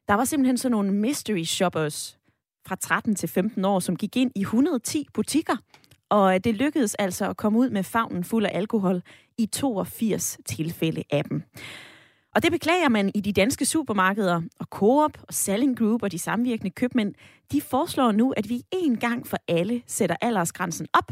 [0.07, 2.19] Der var simpelthen sådan nogle mystery shoppers
[2.67, 5.55] fra 13 til 15 år, som gik ind i 110 butikker,
[6.09, 9.01] og det lykkedes altså at komme ud med favnen fuld af alkohol
[9.37, 11.43] i 82 tilfælde af dem.
[12.35, 16.19] Og det beklager man i de danske supermarkeder, og Coop og Selling Group og de
[16.19, 17.13] samvirkende købmænd,
[17.51, 21.11] de foreslår nu, at vi en gang for alle sætter aldersgrænsen op.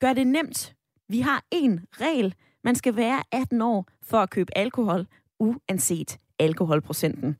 [0.00, 0.74] Gør det nemt.
[1.08, 2.34] Vi har en regel.
[2.64, 5.06] Man skal være 18 år for at købe alkohol,
[5.38, 7.36] uanset alkoholprocenten.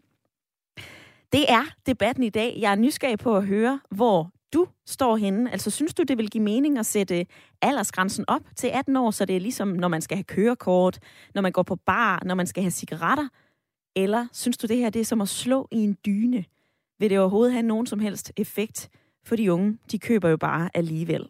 [1.32, 2.56] Det er debatten i dag.
[2.60, 5.52] Jeg er nysgerrig på at høre, hvor du står henne.
[5.52, 7.26] Altså, synes du, det vil give mening at sætte
[7.62, 10.98] aldersgrænsen op til 18 år, så det er ligesom, når man skal have kørekort,
[11.34, 13.28] når man går på bar, når man skal have cigaretter?
[13.96, 16.44] Eller synes du, det her det er som at slå i en dyne?
[16.98, 18.88] Vil det overhovedet have nogen som helst effekt?
[19.24, 21.28] For de unge, de køber jo bare alligevel.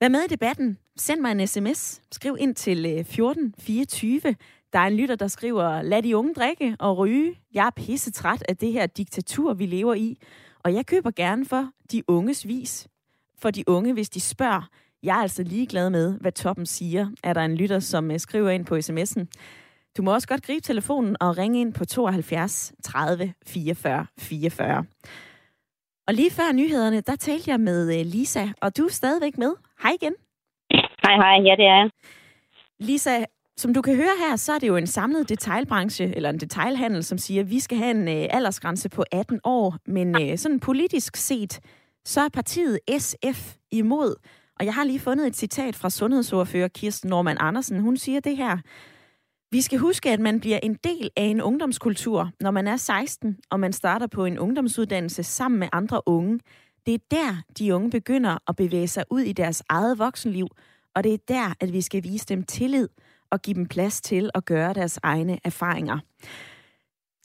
[0.00, 0.78] Vær med i debatten.
[0.96, 2.00] Send mig en sms.
[2.12, 4.20] Skriv ind til øh, 1424.
[4.72, 7.40] Der er en lytter, der skriver, lad de unge drikke og ryge.
[7.54, 10.18] Jeg er pisse træt af det her diktatur, vi lever i.
[10.64, 12.88] Og jeg køber gerne for de unges vis.
[13.38, 14.68] For de unge, hvis de spørger.
[15.02, 18.50] Jeg er altså ligeglad med, hvad toppen siger, er der en lytter, som øh, skriver
[18.50, 19.26] ind på sms'en.
[19.96, 24.84] Du må også godt gribe telefonen og ringe ind på 72 30 44 44.
[26.06, 29.54] Og lige før nyhederne, der talte jeg med øh, Lisa, og du er stadigvæk med.
[29.82, 30.14] Hej igen.
[31.02, 31.42] Hej, hej.
[31.44, 31.90] Ja, det er jeg.
[32.80, 33.24] Lisa,
[33.58, 37.04] som du kan høre her, så er det jo en samlet detailbranche, eller en detailhandel,
[37.04, 39.76] som siger, at vi skal have en øh, aldersgrænse på 18 år.
[39.86, 41.60] Men øh, sådan politisk set,
[42.04, 44.14] så er partiet SF imod.
[44.60, 47.80] Og jeg har lige fundet et citat fra sundhedsordfører Kirsten Norman Andersen.
[47.80, 48.58] Hun siger det her.
[49.50, 53.36] Vi skal huske, at man bliver en del af en ungdomskultur, når man er 16,
[53.50, 56.40] og man starter på en ungdomsuddannelse sammen med andre unge.
[56.86, 60.48] Det er der, de unge begynder at bevæge sig ud i deres eget voksenliv,
[60.94, 62.88] og det er der, at vi skal vise dem tillid
[63.32, 65.98] og give dem plads til at gøre deres egne erfaringer.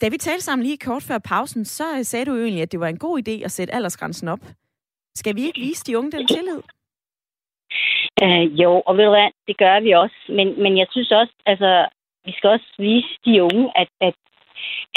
[0.01, 2.71] Da vi talte sammen lige kort før pausen, så øh, sagde du jo egentlig, at
[2.71, 4.39] det var en god idé at sætte aldersgrænsen op.
[5.15, 6.61] Skal vi ikke vise de unge den tillid?
[8.23, 10.15] Uh, jo, og ved du hvad, det gør vi også.
[10.29, 11.87] Men, men jeg synes også, altså,
[12.25, 14.15] vi skal også vise de unge, at, at,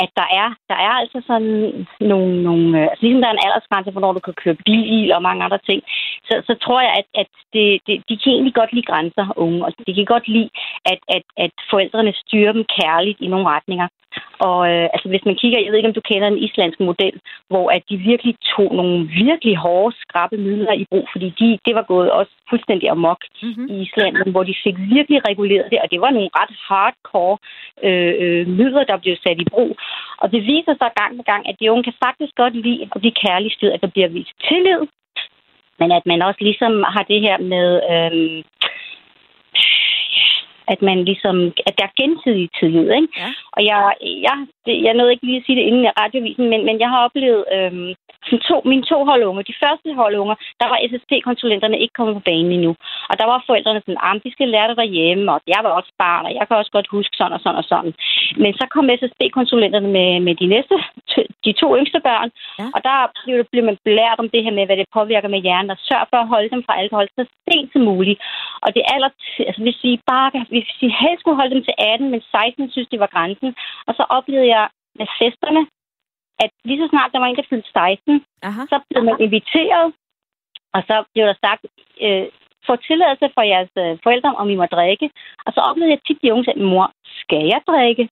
[0.03, 3.47] at der er, der er altså sådan nogle, nogle øh, altså ligesom der er en
[3.47, 5.81] aldersgrænse, hvornår du kan køre bil og mange andre ting,
[6.29, 9.65] så, så tror jeg, at, at det, det, de kan egentlig godt lide grænser, unge,
[9.67, 10.51] og de kan godt lide,
[10.93, 13.89] at, at, at forældrene styrer dem kærligt i nogle retninger.
[14.49, 17.17] Og øh, altså, hvis man kigger, jeg ved ikke, om du kender den islandske model,
[17.49, 21.75] hvor at de virkelig tog nogle virkelig hårde, skrappe midler i brug, fordi de, det
[21.75, 23.67] var gået også fuldstændig amok mm-hmm.
[23.73, 27.37] i Island, hvor de fik virkelig reguleret det, og det var nogle ret hardcore
[27.87, 29.77] øh, øh, midler, der blev sat i brug.
[30.23, 33.01] Og det viser sig gang på gang, at de unge kan faktisk godt lide at
[33.01, 34.83] blive kærligt styret, at der bliver vist tillid,
[35.81, 37.69] men at man også ligesom har det her med...
[37.93, 38.45] Øh,
[40.73, 41.37] at man ligesom,
[41.69, 43.09] at der er gensidig tillid, ikke?
[43.17, 43.31] Ja.
[43.57, 43.81] Og jeg,
[44.27, 46.89] jeg, det, jeg nåede ikke lige at sige det inden i radiovisen, men, men jeg
[46.89, 47.91] har oplevet øhm,
[48.49, 52.73] to, mine to holdunger, de første holdunger, der var SSP-konsulenterne ikke kommet på banen endnu.
[53.11, 55.93] Og der var forældrene sådan, at de skal lære det derhjemme, og jeg var også
[56.05, 57.93] barn, og jeg kan også godt huske sådan og sådan og sådan.
[58.43, 60.75] Men så kom SSP-konsulenterne med, med de næste,
[61.47, 62.67] de to yngste børn, Ja.
[62.75, 65.71] og der blev, blev man belært om det her med, hvad det påvirker med hjernen,
[65.71, 68.19] og sørg for at holde dem fra alkohol så sent som muligt.
[68.65, 69.11] Og det aller,
[69.49, 72.89] altså hvis vi bare, hvis vi helst skulle holde dem til 18, men 16 synes,
[72.93, 73.51] det var grænsen.
[73.87, 74.67] Og så oplevede jeg
[74.99, 75.63] med festerne,
[76.45, 78.63] at lige så snart der var en, der fyldte 16, Aha.
[78.73, 79.87] så blev man inviteret,
[80.75, 81.63] og så blev der sagt,
[82.05, 82.27] øh,
[82.67, 85.11] får tilladelse fra jeres øh, forældre, om I må drikke.
[85.47, 86.87] Og så oplevede jeg tit, de unge sagde, mor,
[87.23, 88.05] skal jeg drikke?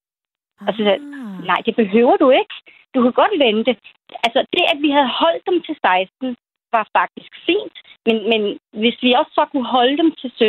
[0.66, 1.44] Og så sagde Ah.
[1.50, 2.54] nej, det behøver du ikke.
[2.94, 3.70] Du kan godt vente.
[4.26, 6.36] Altså, det, at vi havde holdt dem til 16,
[6.76, 7.76] var faktisk fint.
[8.06, 8.42] Men, men
[8.82, 10.42] hvis vi også så kunne holde dem til 17-18,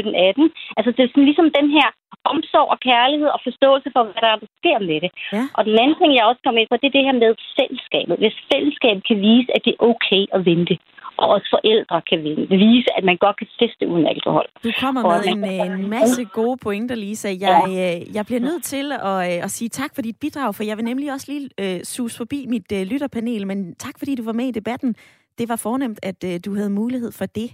[0.78, 1.88] altså det er sådan ligesom den her
[2.34, 5.12] omsorg og kærlighed og forståelse for, hvad der, er, der sker med det.
[5.36, 5.44] Ja.
[5.58, 8.16] Og den anden ting, jeg også kom ind på, det er det her med fællesskabet.
[8.24, 10.76] Hvis fællesskabet kan vise, at det er okay at vente,
[11.22, 12.20] og også forældre kan
[12.66, 14.46] vise, at man godt kan feste uden alkohol.
[14.64, 17.30] Du kommer Og med en, man- øh, en masse gode pointer, Lisa.
[17.48, 20.64] Jeg, øh, jeg bliver nødt til at, øh, at sige tak for dit bidrag, for
[20.64, 24.24] jeg vil nemlig også lige øh, sus forbi mit øh, lytterpanel, men tak fordi du
[24.24, 24.96] var med i debatten.
[25.38, 27.50] Det var fornemt, at øh, du havde mulighed for det.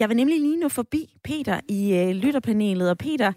[0.00, 2.90] Jeg vil nemlig lige nu forbi Peter i øh, lytterpanelet.
[2.90, 3.32] Og Peter,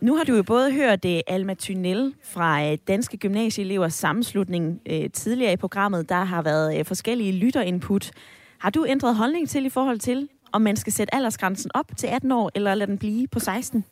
[0.00, 5.10] nu har du jo både hørt øh, Alma Thynel fra øh, Danske Gymnasieelevers Sammenslutning øh,
[5.10, 6.08] tidligere i programmet.
[6.08, 8.10] Der har været øh, forskellige lytterinput.
[8.58, 12.06] Har du ændret holdning til i forhold til, om man skal sætte aldersgrænsen op til
[12.06, 13.84] 18 år, eller lade den blive på 16?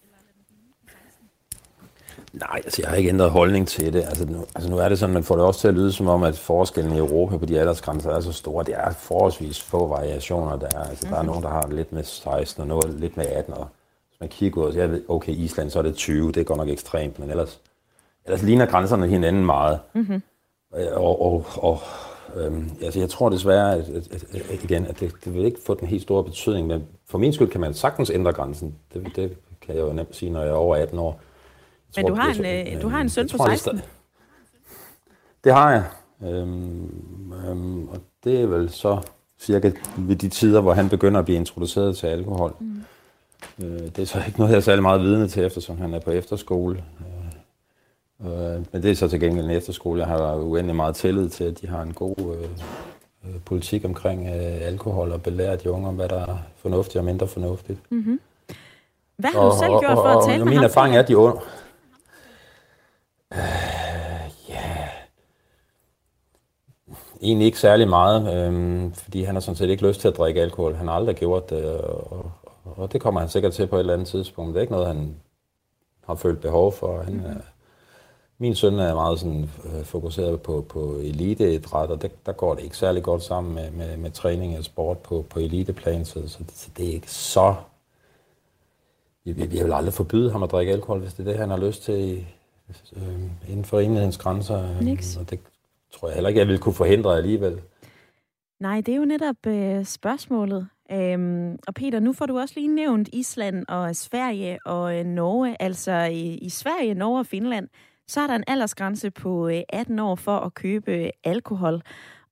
[2.40, 4.02] Nej, altså jeg har ikke ændret holdning til det.
[4.02, 6.08] Altså nu, altså nu er det sådan, man får det også til at lyde som
[6.08, 8.64] om, at forskellen i Europa på de aldersgrænser er så store.
[8.64, 10.84] Det er forholdsvis få variationer, der er.
[10.84, 13.54] Altså, der er nogen, der har lidt med 16 og noget lidt med 18.
[13.54, 13.68] Og
[14.08, 16.32] hvis man kigger ud, så jeg ved, okay, Island, så er det 20.
[16.32, 17.60] Det er godt nok ekstremt, men ellers,
[18.24, 19.78] ellers ligner grænserne hinanden meget.
[19.94, 20.22] Mm-hmm.
[20.92, 21.78] Og, og, og
[22.36, 25.60] øhm, altså jeg tror desværre, at, at, at, at igen, at det, det vil ikke
[25.66, 28.74] få den helt store betydning, men for min skyld kan man sagtens ændre grænsen.
[28.94, 31.20] Det, det kan jeg jo nemt sige, når jeg er over 18 år.
[31.96, 33.52] Men tror, du har det en, øh, du har en søn jeg på tror, det
[33.52, 33.78] er 16.
[33.78, 33.82] sta-
[35.44, 35.84] Det har jeg.
[36.30, 38.98] Øhm, øhm, og det er vel så
[39.40, 42.54] cirka ved de tider, hvor han begynder at blive introduceret til alkohol.
[42.60, 42.82] Mm.
[43.64, 46.00] Øh, det er så ikke noget, jeg er særlig meget vidne til, eftersom han er
[46.00, 46.84] på efterskole.
[48.20, 51.28] Øh, øh, men det er så til gengæld en efterskole, jeg har uendelig meget tillid
[51.28, 52.48] til, at de har en god øh,
[53.34, 57.04] øh, politik omkring øh, alkohol og belærer de unge om, hvad der er fornuftigt og
[57.04, 57.78] mindre fornuftigt.
[59.16, 60.64] Hvad har du selv gjort for at tale med min ham?
[60.64, 61.40] erfaring er, at de unge...
[63.32, 63.38] Øh,
[64.48, 64.88] ja...
[67.22, 70.42] Egentlig ikke særlig meget, øhm, fordi han har sådan set ikke lyst til at drikke
[70.42, 70.74] alkohol.
[70.74, 72.30] Han har aldrig gjort det, og,
[72.64, 74.48] og, det kommer han sikkert til på et eller andet tidspunkt.
[74.48, 75.16] Det er ikke noget, han
[76.06, 77.02] har følt behov for.
[77.02, 77.34] Han, er,
[78.38, 82.64] min søn er meget sådan, øh, fokuseret på, på eliteidræt, og det, der går det
[82.64, 86.38] ikke særlig godt sammen med, med, med træning og sport på, på eliteplan, så, så,
[86.54, 87.54] så det er ikke så
[89.26, 91.50] vi, vi, vi vil aldrig forbyde ham at drikke alkohol, hvis det er det, han
[91.50, 92.26] har lyst til i,
[92.96, 94.70] øh, inden for rimelighedens grænser.
[94.70, 95.16] øh, Niks.
[95.16, 95.40] Og det
[95.92, 97.60] tror jeg heller ikke, jeg vil kunne forhindre alligevel.
[98.60, 100.68] Nej, det er jo netop øh, spørgsmålet.
[100.92, 105.62] Øhm, og Peter, nu får du også lige nævnt Island og Sverige og øh, Norge.
[105.62, 107.68] Altså i, i Sverige, Norge og Finland,
[108.08, 111.82] så er der en aldersgrænse på øh, 18 år for at købe øh, alkohol.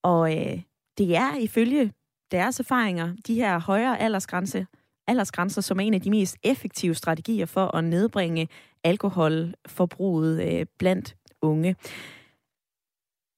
[0.02, 0.60] Og øh,
[0.98, 1.92] det er ifølge
[2.30, 4.66] deres erfaringer, de her højere aldersgrænse,
[5.06, 8.48] aldersgrænser, som en af de mest effektive strategier for at nedbringe
[8.84, 11.76] alkoholforbruget øh, blandt unge.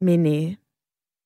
[0.01, 0.55] Men øh,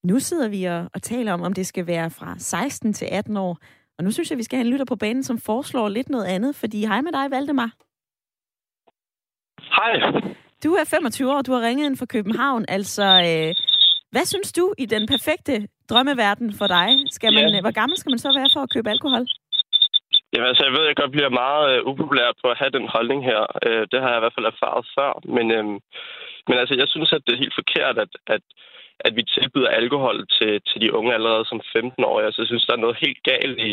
[0.05, 3.37] nu sidder vi og, og taler om, om det skal være fra 16 til 18
[3.37, 3.59] år.
[3.99, 6.25] Og nu synes jeg, vi skal have en lytter på banen, som foreslår lidt noget
[6.25, 6.57] andet.
[6.57, 7.71] Fordi hej med dig, Valdemar.
[9.77, 9.95] Hej.
[10.65, 12.65] Du er 25 år, du har ringet ind fra København.
[12.69, 13.55] Altså, øh,
[14.11, 16.89] hvad synes du i den perfekte drømmeverden for dig?
[17.11, 17.61] Skal man, Ja.
[17.61, 19.27] Hvor gammel skal man så være for at købe alkohol?
[20.33, 22.89] Jamen, altså, jeg ved, at jeg godt bliver meget øh, upopulær på at have den
[22.95, 23.41] holdning her.
[23.67, 25.13] Øh, det har jeg i hvert fald erfaret før.
[25.37, 25.65] Men, øh,
[26.49, 28.43] men altså, jeg synes, at det er helt forkert, at, at,
[29.01, 32.27] at vi tilbyder alkohol til, til de unge allerede som 15-årige.
[32.27, 33.73] Altså, jeg synes, der er noget helt galt i,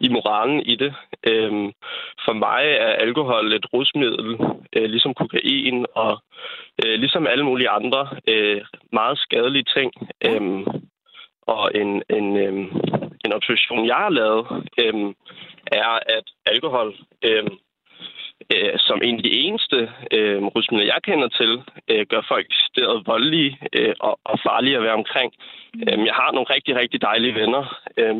[0.00, 0.94] i moralen i det.
[1.26, 1.72] Øhm,
[2.24, 4.38] for mig er alkohol et rusmiddel,
[4.76, 6.22] øh, ligesom kokain og
[6.84, 8.60] øh, ligesom alle mulige andre øh,
[8.92, 9.92] meget skadelige ting.
[10.24, 10.64] Øhm,
[11.42, 12.70] og en, en, øhm,
[13.30, 14.46] en observation, jeg har lavet,
[14.82, 15.14] øhm,
[15.66, 16.88] er, at alkohol
[17.24, 17.54] øhm,
[18.54, 19.78] øh, som en af de eneste
[20.16, 21.52] øh, rusmidler, jeg kender til,
[21.90, 25.32] øh, gør folk decideret voldelige øh, og, og farlige at være omkring.
[25.74, 25.82] Mm.
[25.88, 27.64] Øhm, jeg har nogle rigtig, rigtig dejlige venner.
[27.96, 28.16] øh,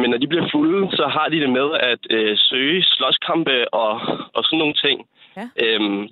[0.00, 3.92] men når de bliver fulde, så har de det med at øh, søge slåskampe og,
[4.34, 4.98] og sådan nogle ting.
[5.40, 5.46] Ja.
[5.64, 6.02] Øhm,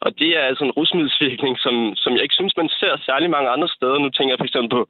[0.00, 3.48] og det er altså en rusmiddelsvirkning, som, som jeg ikke synes, man ser særlig mange
[3.54, 3.98] andre steder.
[3.98, 4.82] Nu tænker jeg for eksempel på,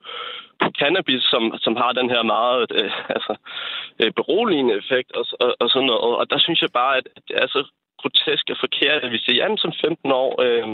[0.63, 3.35] på cannabis, som, som har den her meget øh, altså,
[4.01, 6.01] øh, beroligende effekt og, og, og sådan noget.
[6.21, 7.61] Og der synes jeg bare, at det er så
[8.01, 10.67] grotesk og forkert, at vi siger, jamen som 15 år, øh,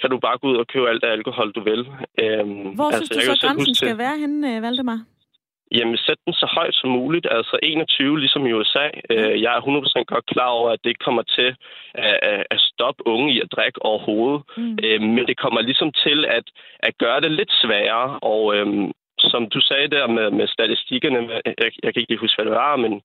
[0.00, 1.80] kan du bare gå ud og købe alt det alkohol, du vil.
[2.22, 2.44] Øh,
[2.78, 5.00] Hvor altså, synes du så, grænsen huske til- skal være henne, øh, Valdemar?
[5.74, 8.86] Jamen, sæt den så højt som muligt, altså 21, ligesom i USA.
[9.10, 11.56] Øh, jeg er 100% godt klar over, at det ikke kommer til
[12.54, 14.42] at, stoppe unge i at drikke overhovedet.
[14.56, 14.78] Mm.
[14.84, 16.44] Øh, men det kommer ligesom til at,
[16.78, 21.70] at gøre det lidt sværere, og øhm, som du sagde der med, med statistikkerne, jeg,
[21.82, 23.02] jeg kan ikke lige huske, hvad det var, men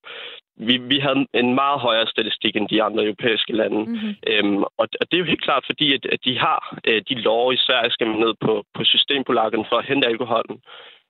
[0.67, 3.79] vi, vi havde en meget højere statistik end de andre europæiske lande.
[3.85, 4.15] Mm-hmm.
[4.27, 7.15] Øhm, og, og det er jo helt klart, fordi at, at de har øh, de
[7.15, 10.57] lov i Sverige, skal man ned på, på systembolagen for at hente alkoholen.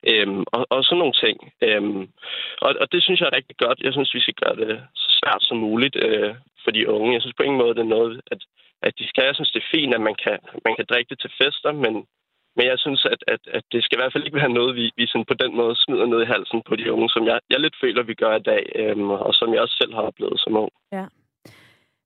[0.09, 1.37] Øhm, og, og sådan nogle ting.
[1.67, 2.01] Øhm,
[2.65, 3.79] og, og det synes jeg er rigtig godt.
[3.85, 7.13] Jeg synes, vi skal gøre det så svært som muligt øh, for de unge.
[7.13, 8.41] Jeg synes på ingen måde, det er noget, at,
[8.81, 9.25] at de skal.
[9.25, 11.93] Jeg synes, det er fint, at man kan, man kan drikke det til fester, men,
[12.55, 14.85] men jeg synes, at, at, at det skal i hvert fald ikke være noget, vi,
[14.97, 17.59] vi sådan på den måde smider ned i halsen på de unge, som jeg, jeg
[17.59, 20.57] lidt føler, vi gør i dag, øhm, og som jeg også selv har oplevet som
[20.63, 20.71] ung.
[20.91, 21.05] Ja.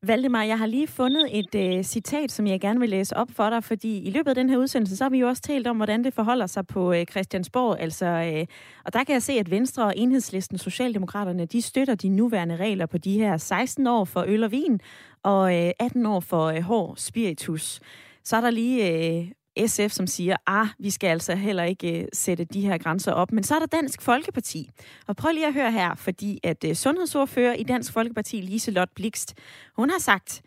[0.08, 3.49] Valdemar, jeg har lige fundet et øh, citat, som jeg gerne vil læse op for
[3.49, 5.76] dig, fordi i løbet af den her udsendelse, så har vi jo også talt om,
[5.76, 7.80] hvordan det forholder sig på øh, Christiansborg.
[7.80, 8.45] Altså, øh,
[8.86, 12.86] og der kan jeg se, at Venstre og Enhedslisten, Socialdemokraterne, de støtter de nuværende regler
[12.86, 14.80] på de her 16 år for øl og vin,
[15.24, 17.80] og øh, 18 år for øh, hård spiritus.
[18.24, 19.28] Så er der lige øh,
[19.68, 23.32] SF, som siger, ah, vi skal altså heller ikke øh, sætte de her grænser op.
[23.32, 24.70] Men så er der Dansk Folkeparti.
[25.08, 29.34] Og prøv lige at høre her, fordi at øh, sundhedsordfører i Dansk Folkeparti, Liselot Blikst,
[29.76, 30.41] hun har sagt,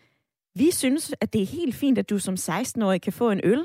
[0.54, 3.64] vi synes, at det er helt fint, at du som 16-årig kan få en øl.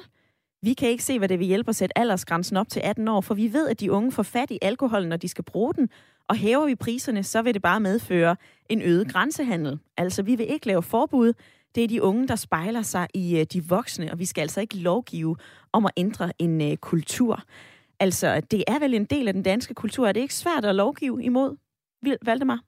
[0.62, 3.22] Vi kan ikke se, hvad det vil hjælpe at sætte aldersgrænsen op til 18 år,
[3.22, 5.90] for vi ved, at de unge får fat i alkohol, når de skal bruge den,
[6.28, 8.36] og hæver vi priserne, så vil det bare medføre
[8.70, 9.80] en øget grænsehandel.
[9.98, 11.34] Altså, vi vil ikke lave forbud,
[11.76, 14.62] det er de unge, der spejler sig i øh, de voksne, og vi skal altså
[14.62, 15.36] ikke lovgive
[15.74, 17.40] om at ændre en øh, kultur.
[18.00, 20.08] Altså, det er vel en del af den danske kultur.
[20.08, 21.58] Er det ikke svært at lovgive imod,
[22.26, 22.60] Valdemar?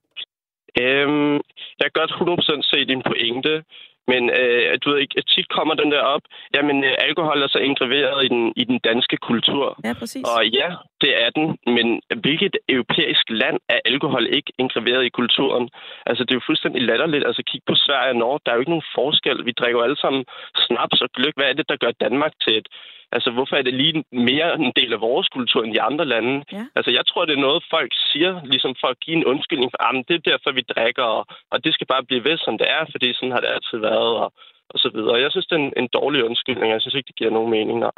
[0.82, 1.36] Øhm,
[1.80, 3.64] jeg kan godt 100% se din pointe,
[4.08, 6.22] men øh, du ved ikke, tit kommer den der op,
[6.56, 9.80] jamen øh, alkohol er så indgraveret i den, i den danske kultur.
[9.84, 10.24] Ja, præcis.
[10.34, 10.70] Og ja,
[11.02, 11.46] det er den,
[11.76, 11.88] men
[12.26, 15.70] hvilket europæisk land er alkohol ikke indgraveret i kulturen?
[16.06, 17.28] Altså, det er jo fuldstændig latterligt.
[17.28, 19.46] Altså, kig på Sverige og Norge, der er jo ikke nogen forskel.
[19.46, 20.26] Vi drikker jo alle sammen
[20.68, 21.34] snaps og gløk.
[21.36, 22.68] Hvad er det, der gør Danmark til et...
[23.12, 26.44] Altså, hvorfor er det lige mere en del af vores kultur end de andre lande?
[26.52, 26.66] Ja.
[26.76, 29.80] Altså, jeg tror, det er noget, folk siger, ligesom for at give en undskyldning for,
[29.84, 32.68] at det er derfor, vi drikker, og, og det skal bare blive ved, som det
[32.78, 34.34] er, fordi sådan har det altid været, og,
[34.70, 35.24] og så videre.
[35.26, 36.72] Jeg synes, det er en, en dårlig undskyldning.
[36.72, 37.98] Jeg synes ikke, det giver nogen mening, nej.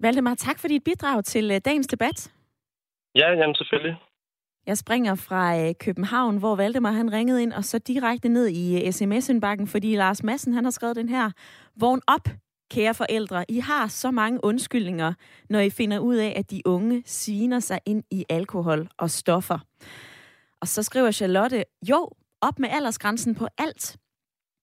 [0.00, 2.32] Valdemar, tak for dit bidrag til øh, dagens debat.
[3.14, 3.96] Ja, jamen selvfølgelig.
[4.66, 8.86] Jeg springer fra øh, København, hvor Valdemar han ringede ind, og så direkte ned i
[8.86, 11.30] øh, sms-indbakken, fordi Lars Madsen han har skrevet den her.
[11.80, 12.26] Vågn op,
[12.74, 13.44] kære forældre.
[13.48, 15.12] I har så mange undskyldninger,
[15.50, 19.58] når I finder ud af, at de unge sviner sig ind i alkohol og stoffer.
[20.60, 22.10] Og så skriver Charlotte, jo,
[22.40, 23.96] op med aldersgrænsen på alt.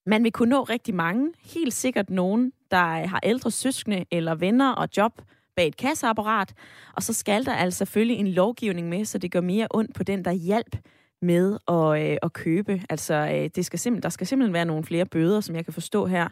[0.06, 4.72] Man vil kunne nå rigtig mange, helt sikkert nogen, der har ældre søskende eller venner
[4.72, 5.22] og job
[5.56, 6.54] bag et kasseapparat,
[6.96, 10.04] og så skal der altså selvfølgelig en lovgivning med, så det gør mere ondt på
[10.04, 10.76] den, der hjælp
[11.22, 12.82] med at, øh, at købe.
[12.90, 15.74] Altså, øh, det skal simpel, der skal simpelthen være nogle flere bøder, som jeg kan
[15.74, 16.28] forstå her.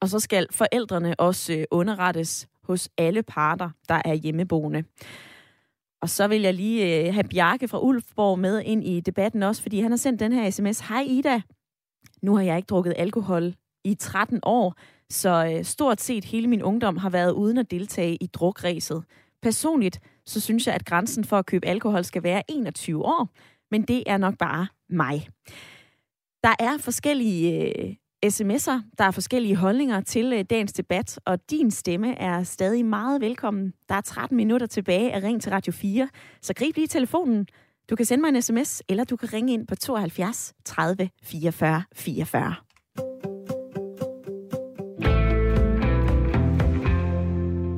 [0.00, 4.84] Og så skal forældrene også øh, underrettes hos alle parter, der er hjemmeboende.
[6.02, 9.62] Og så vil jeg lige øh, have Bjarke fra Ulfborg med ind i debatten også,
[9.62, 10.80] fordi han har sendt den her sms.
[10.80, 11.40] Hej Ida,
[12.22, 14.74] nu har jeg ikke drukket alkohol i 13 år,
[15.10, 19.04] så øh, stort set hele min ungdom har været uden at deltage i drukræset.
[19.42, 23.28] Personligt så synes jeg, at grænsen for at købe alkohol skal være 21 år,
[23.70, 25.28] men det er nok bare mig.
[26.44, 32.18] Der er forskellige sms'er, der er forskellige holdninger til øh, dagens debat, og din stemme
[32.18, 33.72] er stadig meget velkommen.
[33.88, 36.08] Der er 13 minutter tilbage af Ring til Radio 4,
[36.42, 37.46] så grib lige telefonen.
[37.90, 41.82] Du kan sende mig en sms, eller du kan ringe ind på 72 30 44
[41.94, 42.54] 44.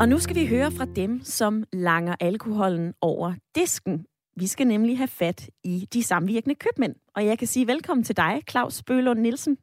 [0.00, 4.06] Og nu skal vi høre fra dem, som langer alkoholen over disken.
[4.36, 6.94] Vi skal nemlig have fat i de samvirkende købmænd.
[7.14, 9.58] Og jeg kan sige velkommen til dig, Claus Bølund Nielsen.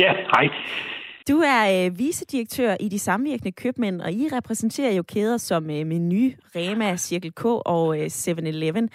[0.00, 0.48] Ja, hej.
[1.28, 5.86] Du er øh, vicedirektør i de samvirkende købmænd, og I repræsenterer jo kæder som øh,
[5.86, 8.88] Menu, Rema, Circle K og øh, 7-Eleven.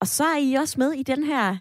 [0.00, 1.56] Og så er I også med i den her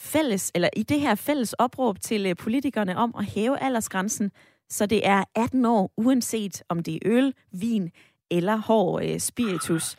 [0.00, 4.30] fælles, eller i det her fælles opråb til øh, politikerne om at hæve aldersgrænsen,
[4.68, 7.90] så det er 18 år, uanset om det er øl, vin
[8.30, 9.96] eller hård øh, spiritus.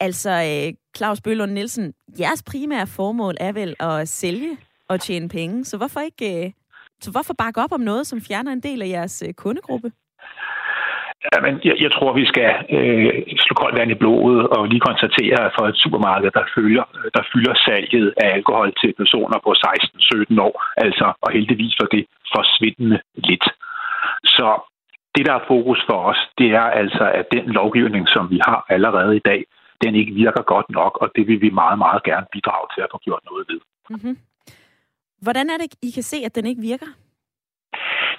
[0.00, 4.58] Altså, øh, Claus Bølund Nielsen, jeres primære formål er vel at sælge
[4.88, 6.44] og tjene penge, så hvorfor ikke...
[6.44, 6.52] Øh,
[7.04, 9.88] så hvorfor bakke op om noget, som fjerner en del af jeres øh, kundegruppe?
[11.32, 13.10] Jamen, jeg, jeg tror, vi skal øh,
[13.44, 16.84] slå koldt vand i blodet og lige konstatere, at for et supermarked, der, følger,
[17.16, 22.04] der fylder salget af alkohol til personer på 16-17 år, altså, og heldigvis for det
[22.34, 22.98] forsvindende
[23.28, 23.46] lidt.
[24.24, 24.48] Så
[25.14, 28.66] det, der er fokus for os, det er altså, at den lovgivning, som vi har
[28.68, 29.44] allerede i dag,
[29.84, 32.90] den ikke virker godt nok, og det vil vi meget, meget gerne bidrage til at
[32.92, 33.60] få gjort noget ved.
[33.90, 34.16] Mm-hmm.
[35.20, 36.86] Hvordan er det, I kan se, at den ikke virker?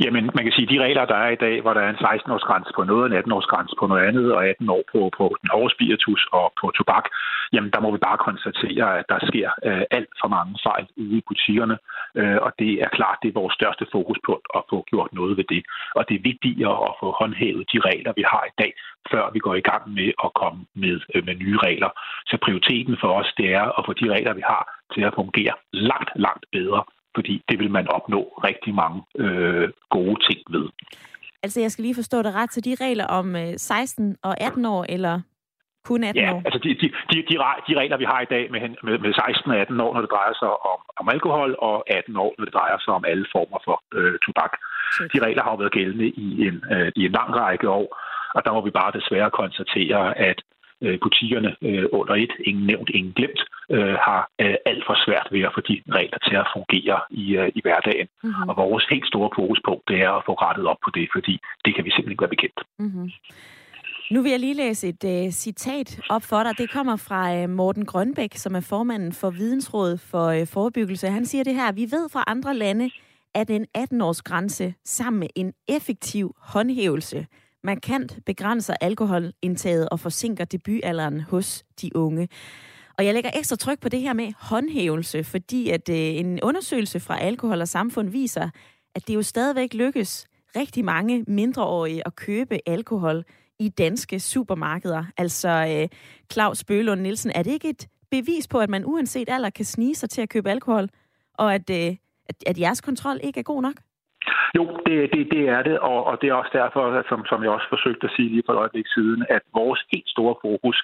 [0.04, 2.04] Jamen, man kan sige, at de regler, der er i dag, hvor der er en
[2.06, 5.26] 16-års grænse på noget, en 18-års grænse på noget andet, og 18 år på, på
[5.42, 7.06] den hårde spiritus og på tobak,
[7.54, 11.18] jamen der må vi bare konstatere, at der sker øh, alt for mange fejl ude
[11.18, 11.78] i butikkerne,
[12.20, 15.46] øh, og det er klart, det er vores største fokuspunkt at få gjort noget ved
[15.54, 15.64] det.
[15.98, 18.72] Og det er vigtigere at få håndhævet de regler, vi har i dag,
[19.12, 21.92] før vi går i gang med at komme med, øh, med nye regler.
[22.30, 25.54] Så prioriteten for os, det er at få de regler, vi har, til at fungere
[25.90, 26.82] langt, langt bedre,
[27.16, 30.66] fordi det vil man opnå rigtig mange øh, gode ting ved.
[31.44, 34.66] Altså, jeg skal lige forstå det ret, så de regler om øh, 16 og 18
[34.66, 35.22] år, eller
[35.86, 36.42] kun 18 Ja, år?
[36.46, 39.14] altså de, de, de, de, re- de regler, vi har i dag med, med, med
[39.14, 42.46] 16 og 18 år, når det drejer sig om, om alkohol, og 18 år, når
[42.46, 44.54] det drejer sig om alle former for øh, tobak.
[45.14, 47.88] De regler har jo været gældende i en, øh, i en lang række år,
[48.36, 50.40] og der må vi bare desværre konstatere, at
[51.02, 53.42] butikkerne øh, under et, ingen nævnt, ingen glemt,
[53.76, 57.26] øh, har øh, alt for svært ved at få de regler til at fungere i,
[57.40, 58.08] øh, i hverdagen.
[58.24, 58.50] Mm-hmm.
[58.50, 61.34] Og vores helt store fokuspunkt, det er at få rettet op på det, fordi
[61.66, 62.60] det kan vi simpelthen ikke være bekendt.
[62.80, 63.08] Mm-hmm.
[64.12, 66.58] Nu vil jeg lige læse et uh, citat op for dig.
[66.58, 71.08] Det kommer fra uh, Morten Grønbæk, som er formanden for Vidensrådet for uh, Forebyggelse.
[71.08, 71.72] Han siger det her.
[71.72, 72.90] Vi ved fra andre lande,
[73.34, 77.26] at en 18-års grænse sammen med en effektiv håndhævelse
[77.64, 82.30] markant begrænser alkoholindtaget og forsinker debutalderen hos de unge.
[82.98, 87.00] Og jeg lægger ekstra tryk på det her med håndhævelse, fordi at øh, en undersøgelse
[87.00, 88.50] fra Alkohol og Samfund viser,
[88.96, 93.24] at det jo stadigvæk lykkes rigtig mange mindreårige at købe alkohol
[93.60, 95.04] i danske supermarkeder.
[95.18, 95.98] Altså, øh,
[96.32, 99.96] Claus Bølund Nielsen, er det ikke et bevis på, at man uanset alder kan snige
[99.96, 100.90] sig til at købe alkohol,
[101.34, 101.96] og at, øh,
[102.26, 103.76] at, at jeres kontrol ikke er god nok?
[104.58, 107.44] Jo, det, det, det er det, og, og det er også derfor, at som, som
[107.44, 110.78] jeg også forsøgte at sige lige for et øjeblik siden, at vores helt store fokus,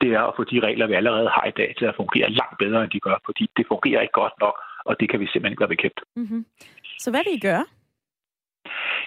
[0.00, 2.56] det er at få de regler, vi allerede har i dag, til at fungere langt
[2.58, 4.56] bedre, end de gør, fordi det fungerer ikke godt nok,
[4.88, 6.00] og det kan vi simpelthen ikke være bekendt.
[6.16, 6.44] Mm-hmm.
[6.98, 7.64] Så hvad vil I gøre?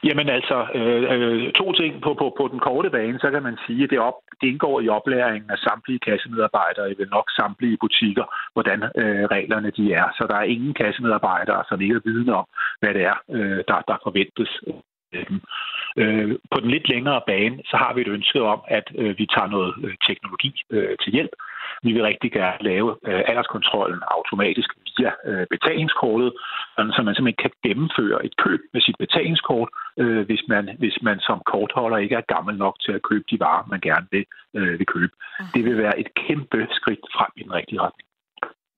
[0.07, 3.57] Jamen altså, øh, øh, to ting på, på, på den korte bane, så kan man
[3.67, 7.77] sige, at det, op, det indgår i oplæringen af samtlige kassemedarbejdere i vel nok samtlige
[7.81, 10.07] butikker, hvordan øh, reglerne de er.
[10.17, 12.45] Så der er ingen kassemedarbejdere, som ikke er vidne om,
[12.79, 14.51] hvad det er, øh, der, der forventes
[15.20, 15.41] af dem.
[15.97, 19.26] Øh, på den lidt længere bane, så har vi et ønske om, at øh, vi
[19.26, 21.36] tager noget øh, teknologi øh, til hjælp.
[21.84, 26.34] Vi vil rigtig gerne lave øh, alderskontrollen automatisk via øh, betalingskortet,
[26.76, 30.97] sådan, så man simpelthen kan gennemføre et køb med sit betalingskort, øh, hvis, man, hvis
[31.01, 34.26] man som kortholder ikke er gammel nok til at købe de varer, man gerne vil,
[34.53, 35.13] øh, vil købe.
[35.53, 38.07] Det vil være et kæmpe skridt frem i den rigtige retning.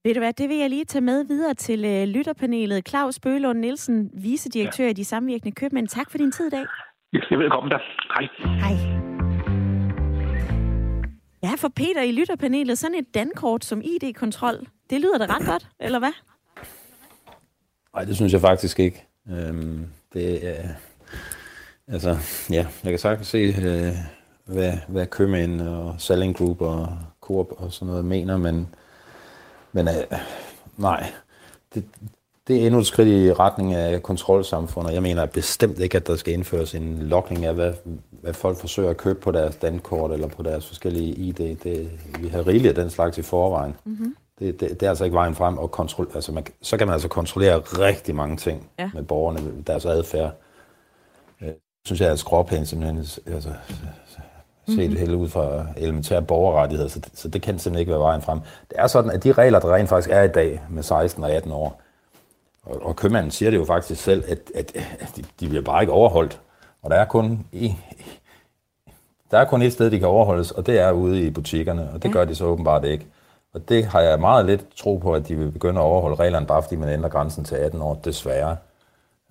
[0.07, 2.89] Ved du hvad, det vil jeg lige tage med videre til øh, lytterpanelet.
[2.89, 4.89] Claus Bølund Nielsen, vicedirektør ja.
[4.89, 5.87] i de samvirkende købmænd.
[5.87, 6.65] Tak for din tid i dag.
[7.13, 7.77] Jeg velkommen der.
[8.13, 8.27] Hej.
[8.59, 8.75] Hej.
[11.43, 14.55] Ja, for Peter i lytterpanelet, sådan et dankort som ID-kontrol,
[14.89, 16.13] det lyder da ret godt, eller hvad?
[17.93, 19.05] Nej, det synes jeg faktisk ikke.
[19.29, 20.67] Øhm, det er...
[21.87, 22.09] Altså,
[22.49, 23.93] ja, jeg kan sagtens se, øh,
[24.45, 28.67] hvad, hvad købmænd og selling group og Coop og sådan noget mener, men,
[29.77, 30.19] men øh,
[30.77, 31.11] nej,
[31.73, 31.83] det,
[32.47, 34.93] det er endnu et skridt i retning af kontrolsamfundet.
[34.93, 37.73] Jeg mener bestemt ikke, at der skal indføres en lokning af, hvad,
[38.21, 41.55] hvad folk forsøger at købe på deres dankort eller på deres forskellige ID.
[41.55, 43.75] Det, vi har rigeligt af den slags i forvejen.
[43.85, 44.15] Mm-hmm.
[44.39, 45.57] Det, det, det er altså ikke vejen frem.
[45.57, 48.89] Og kontrol, altså man, så kan man altså kontrollere rigtig mange ting Ja.
[48.93, 50.31] med borgerne, deres adfærd.
[51.41, 51.49] Øh,
[51.85, 52.97] synes jeg er skråpænt simpelthen.
[53.27, 53.49] Altså,
[54.67, 54.97] set mm-hmm.
[54.99, 58.39] helt ud fra elementære borgerrettigheder, så det, så det kan simpelthen ikke være vejen frem.
[58.69, 61.31] Det er sådan, at de regler, der rent faktisk er i dag med 16 og
[61.31, 61.81] 18 år,
[62.63, 65.83] og, og købmanden siger det jo faktisk selv, at, at, at de, de bliver bare
[65.83, 66.39] ikke overholdt.
[66.81, 67.75] Og der er kun i,
[69.31, 72.03] der er kun et sted, de kan overholdes, og det er ude i butikkerne, og
[72.03, 73.07] det gør de så åbenbart ikke.
[73.53, 76.45] Og det har jeg meget lidt tro på, at de vil begynde at overholde reglerne,
[76.45, 78.57] bare fordi man ændrer grænsen til 18 år, desværre.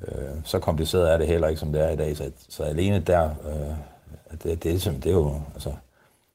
[0.08, 0.14] Øh,
[0.44, 2.16] så kompliceret er det heller ikke, som det er i dag.
[2.16, 3.76] Så, så alene der, øh,
[4.30, 5.72] at det, det, er, simpelthen- det er jo, altså,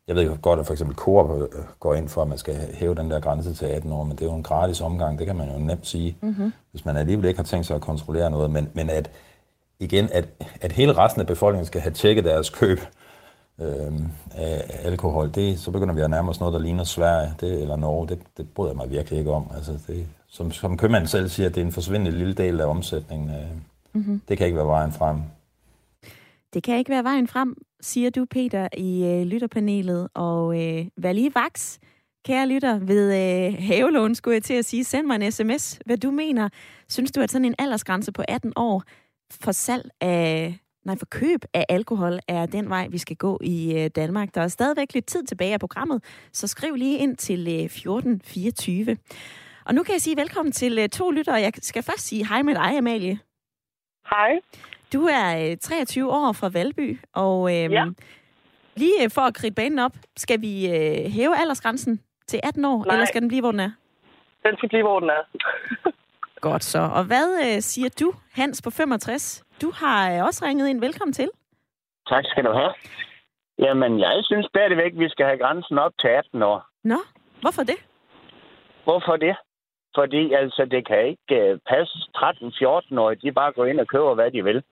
[0.07, 1.47] jeg ved godt, at for eksempel Coop øh,
[1.79, 4.21] går ind for, at man skal hæve den der grænse til 18 år, men det
[4.21, 6.53] er jo en gratis omgang, det kan man jo nemt sige, mm-hmm.
[6.71, 8.51] hvis man alligevel ikke har tænkt sig at kontrollere noget.
[8.51, 9.11] Men, men at,
[9.79, 10.27] igen, at,
[10.61, 12.79] at hele resten af befolkningen skal have tjekket deres køb
[13.61, 13.91] øh,
[14.35, 17.75] af alkohol, det, så begynder vi at nærme os noget, der ligner Sverige det, eller
[17.75, 18.07] Norge.
[18.07, 19.51] Det, det bryder jeg mig virkelig ikke om.
[19.55, 23.29] Altså, det, som, som købmanden selv siger, det er en forsvindende lille del af omsætningen.
[23.29, 23.45] Øh,
[23.93, 24.21] mm-hmm.
[24.29, 25.21] Det kan ikke være vejen frem.
[26.53, 30.07] Det kan ikke være vejen frem, siger du, Peter, i øh, lytterpanelet.
[30.13, 31.79] Og øh, vær lige vaks,
[32.25, 34.83] kære lytter, ved øh, havelån, skulle jeg til at sige.
[34.83, 36.49] Send mig en sms, hvad du mener.
[36.89, 38.83] Synes du, at sådan en aldersgrænse på 18 år
[39.31, 43.73] for salg af, nej, for køb af alkohol er den vej, vi skal gå i
[43.77, 44.35] øh, Danmark?
[44.35, 46.03] Der er stadigvæk lidt tid tilbage af programmet,
[46.33, 48.97] så skriv lige ind til øh, 1424.
[49.65, 51.35] Og nu kan jeg sige velkommen til øh, to lyttere.
[51.35, 53.19] Jeg skal først sige hej med dig, Amalie.
[54.09, 54.39] Hej.
[54.93, 57.85] Du er øh, 23 år fra Valby, og øh, Ja.
[58.75, 62.85] lige øh, for at kridte banen op, skal vi øh, hæve aldersgrænsen til 18 år,
[62.85, 62.93] Nej.
[62.95, 63.71] eller skal den blive, hvor den er?
[64.45, 65.23] Den skal blive, hvor den er.
[66.49, 66.79] Godt så.
[66.79, 69.43] Og hvad øh, siger du, Hans på 65?
[69.61, 70.79] Du har øh, også ringet ind.
[70.79, 71.29] Velkommen til.
[72.09, 72.73] Tak skal du have.
[73.59, 76.65] Jamen, jeg synes stadigvæk, vi skal have grænsen op til 18 år.
[76.83, 76.97] Nå,
[77.41, 77.75] hvorfor det?
[78.83, 79.35] Hvorfor det?
[79.95, 84.31] Fordi altså, det kan ikke uh, passe 13-14-årige, de bare går ind og køber, hvad
[84.31, 84.63] de vil.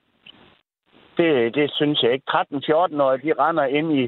[1.20, 2.26] Det, det synes jeg ikke.
[2.30, 4.04] 13-14-årige, de render ind i,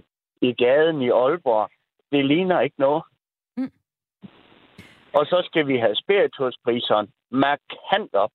[0.49, 1.71] i gaden i Aalborg.
[2.13, 3.03] Det ligner ikke noget.
[3.57, 3.73] Mm.
[5.13, 8.31] Og så skal vi have spirituspriserne markant op.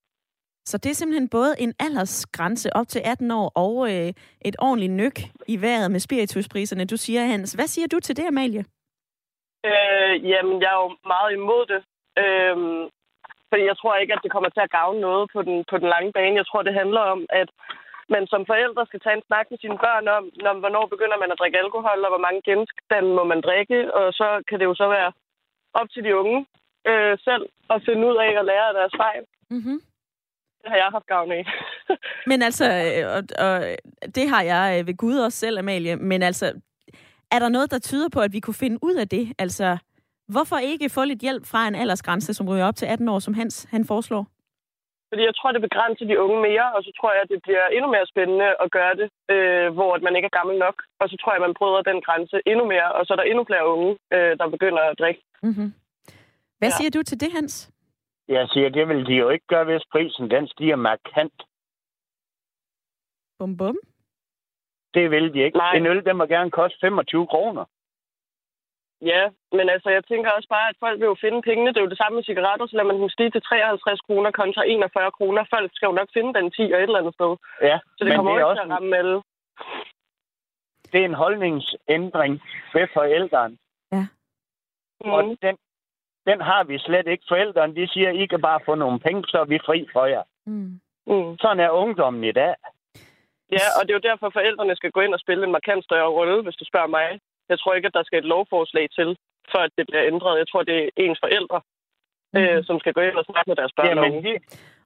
[0.65, 4.09] Så det er simpelthen både en aldersgrænse op til 18 år og øh,
[4.49, 5.17] et ordentligt nyk
[5.47, 7.53] i vejret med spirituspriserne, du siger, Hans.
[7.53, 8.63] Hvad siger du til det, Amalie?
[9.69, 11.82] Øh, jamen, jeg er jo meget imod det.
[12.23, 12.84] Øhm,
[13.49, 15.89] fordi jeg tror ikke, at det kommer til at gavne noget på den, på den
[15.89, 16.36] lange bane.
[16.36, 17.49] Jeg tror, det handler om, at
[18.16, 21.32] man som forældre skal tage en snak med sine børn om, når, hvornår begynder man
[21.32, 23.80] at drikke alkohol, og hvor mange genstande må man drikke.
[23.99, 25.12] Og så kan det jo så være
[25.80, 26.39] op til de unge
[26.89, 27.43] øh, selv
[27.74, 29.24] at finde ud af at lære af deres fejl.
[29.49, 29.80] Mm-hmm.
[30.62, 31.43] Det har jeg haft gavn af.
[32.30, 33.55] Men altså, øh, og, og
[34.16, 36.53] det har jeg øh, ved Gud også selv, Amalie, men altså,
[37.32, 39.34] er der noget, der tyder på, at vi kunne finde ud af det?
[39.39, 39.78] Altså,
[40.28, 43.34] hvorfor ikke få lidt hjælp fra en aldersgrænse, som ryger op til 18 år, som
[43.34, 44.28] Hans han foreslår?
[45.10, 47.66] Fordi jeg tror, det begrænser de unge mere, og så tror jeg, at det bliver
[47.76, 50.78] endnu mere spændende at gøre det, øh, hvor at man ikke er gammel nok.
[51.01, 53.24] Og så tror jeg, at man bryder den grænse endnu mere, og så er der
[53.32, 55.22] endnu flere unge, øh, der begynder at drikke.
[55.43, 55.70] Mm-hmm.
[56.60, 56.78] Hvad Ja.
[56.78, 57.72] siger du til det, Hans?
[58.28, 61.38] Jeg siger, det vil de jo ikke gøre, hvis prisen den stiger markant.
[63.39, 63.78] Bum bum.
[64.93, 65.58] Det vil de ikke.
[65.58, 65.74] Nej.
[65.76, 67.66] En øl, den må gerne koste 25 kroner.
[69.01, 71.69] Ja, men altså, jeg tænker også bare, at folk vil jo finde pengene.
[71.73, 74.31] Det er jo det samme med cigaretter, så lader man dem stige til 53 kroner
[74.31, 75.43] kontra 41 kroner.
[75.55, 77.31] Folk skal jo nok finde den 10 og et eller andet sted.
[77.61, 79.17] Ja, Så det men kommer det er ikke til også at ramme alle.
[80.91, 82.33] det er en holdningsændring
[82.73, 83.57] ved forældrene.
[83.91, 84.03] Ja.
[84.99, 85.37] Og Mm.
[85.45, 85.55] den,
[86.29, 87.23] den har vi slet ikke.
[87.27, 90.23] Forældrene, de siger, I kan bare få nogle penge, så er vi fri for jer.
[90.45, 90.79] Mm.
[91.07, 91.37] Mm.
[91.37, 92.53] Sådan er ungdommen i dag.
[93.51, 96.07] Ja, og det er jo derfor, forældrene skal gå ind og spille en markant større
[96.17, 97.19] rolle, hvis du spørger mig.
[97.49, 99.09] Jeg tror ikke, at der skal et lovforslag til,
[99.65, 100.39] at det bliver ændret.
[100.41, 101.59] Jeg tror, det er ens forældre,
[102.33, 102.39] mm.
[102.39, 104.33] øh, som skal gå ind og snakke med deres børn Jamen, de,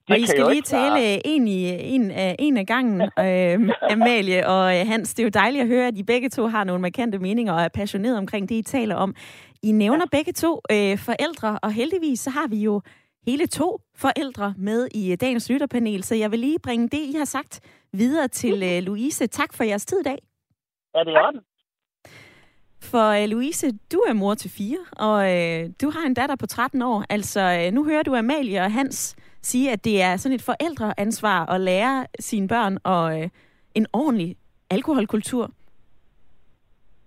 [0.07, 1.59] de Og I skal lige tale en, i,
[1.95, 3.57] en, af, en af gangen, øh,
[3.93, 5.14] Amalie og øh, Hans.
[5.14, 7.62] Det er jo dejligt at høre, at I begge to har nogle markante meninger og
[7.62, 9.16] er passionerede omkring det, I taler om.
[9.64, 10.18] I nævner ja.
[10.18, 12.82] begge to øh, forældre, og heldigvis så har vi jo
[13.28, 17.14] hele to forældre med i øh, dagens lytterpanel, så jeg vil lige bringe det, I
[17.18, 17.53] har sagt,
[17.93, 19.28] videre til øh, Louise.
[19.28, 20.20] Tak for jeres tid i dag.
[20.93, 21.41] Er det i orden?
[22.90, 26.46] For øh, Louise, du er mor til fire, og øh, du har en datter på
[26.46, 27.04] 13 år.
[27.10, 31.46] Altså, øh, nu hører du Amalie og Hans sige, at det er sådan et forældreansvar
[31.54, 33.28] at lære sine børn og øh,
[33.76, 34.36] en ordentlig
[34.72, 35.46] alkoholkultur.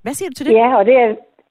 [0.03, 0.53] Hvad siger du til det?
[0.53, 1.09] Ja, og det er,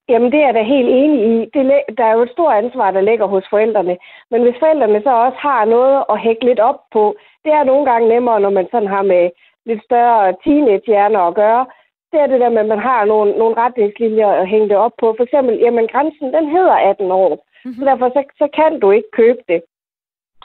[0.10, 1.36] jamen det er jeg da helt enig i.
[1.54, 1.64] Det,
[1.98, 3.96] der er jo et stort ansvar, der ligger hos forældrene.
[4.32, 7.86] Men hvis forældrene så også har noget at hække lidt op på, det er nogle
[7.92, 9.30] gange nemmere, når man sådan har med
[9.66, 11.66] lidt større teenagehjerner at gøre.
[12.14, 14.96] Det er det der med, at man har nogle, nogle retningslinjer at hænge det op
[15.00, 15.14] på.
[15.18, 17.30] For eksempel, jamen grænsen, den hedder 18 år.
[17.36, 17.74] Mm-hmm.
[17.74, 19.62] Så derfor så, så kan du ikke købe det.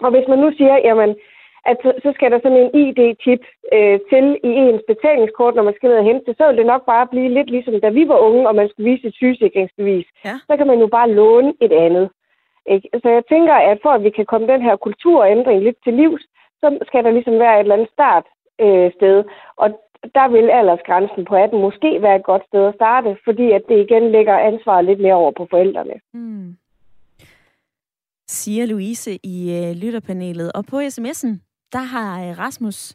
[0.05, 1.11] Og hvis man nu siger, jamen,
[1.71, 3.43] at så, så skal der sådan en ID-chip
[3.77, 6.67] øh, til i ens betalingskort, når man skal ned og hente det, så vil det
[6.67, 10.07] nok bare blive lidt ligesom, da vi var unge, og man skulle vise et sygesikringsbevis.
[10.25, 10.35] Ja.
[10.49, 12.07] Så kan man jo bare låne et andet.
[12.75, 12.89] Ikke?
[13.03, 16.23] Så jeg tænker, at for at vi kan komme den her kulturændring lidt til livs,
[16.61, 18.27] så skal der ligesom være et eller andet start
[18.61, 19.25] øh, sted.
[19.57, 19.69] Og
[20.15, 23.79] der vil aldersgrænsen på 18 måske være et godt sted at starte, fordi at det
[23.79, 25.95] igen lægger ansvaret lidt mere over på forældrene.
[26.13, 26.57] Hmm.
[28.29, 30.53] Siger Louise i øh, lytterpanelet.
[30.53, 31.33] Og på sms'en,
[31.73, 32.95] der har øh, Rasmus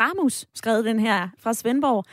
[0.00, 2.04] Ramus skrevet den her fra Svendborg.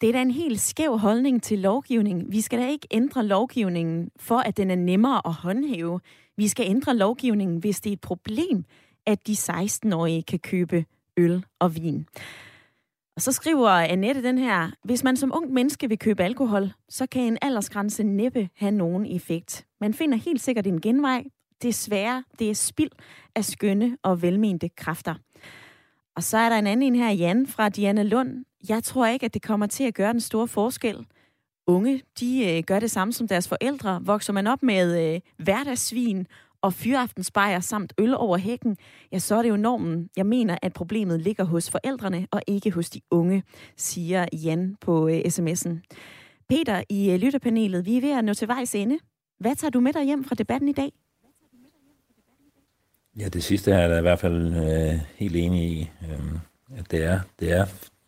[0.00, 2.32] Det er da en helt skæv holdning til lovgivning.
[2.32, 6.00] Vi skal da ikke ændre lovgivningen, for at den er nemmere at håndhæve.
[6.36, 8.64] Vi skal ændre lovgivningen, hvis det er et problem,
[9.06, 10.84] at de 16-årige kan købe
[11.16, 12.06] øl og vin.
[13.16, 17.06] Og så skriver Annette den her, hvis man som ung menneske vil købe alkohol, så
[17.06, 19.66] kan en aldersgrænse næppe have nogen effekt.
[19.80, 21.24] Man finder helt sikkert en genvej.
[21.62, 22.90] Desværre, det er spild
[23.34, 25.14] af skønne og velmente kræfter.
[26.16, 28.44] Og så er der en anden en her, Jan fra Diana Lund.
[28.68, 31.06] Jeg tror ikke, at det kommer til at gøre den store forskel.
[31.66, 34.00] Unge, de øh, gør det samme som deres forældre.
[34.02, 36.26] Vokser man op med øh, hverdagssvin
[36.66, 38.76] og fyraftensbajer samt øl over hækken,
[39.12, 40.08] ja, så er det jo normen.
[40.16, 43.42] Jeg mener, at problemet ligger hos forældrene og ikke hos de unge,
[43.76, 45.70] siger Jan på øh, sms'en.
[46.48, 48.98] Peter i øh, lytterpanelet, vi er ved at nå til vejs ende.
[49.40, 50.92] Hvad tager du med dig hjem fra debatten i dag?
[53.18, 55.90] Ja, det sidste er jeg da i hvert fald øh, helt enig i.
[56.10, 56.38] Øhm,
[56.76, 57.66] at det er, det er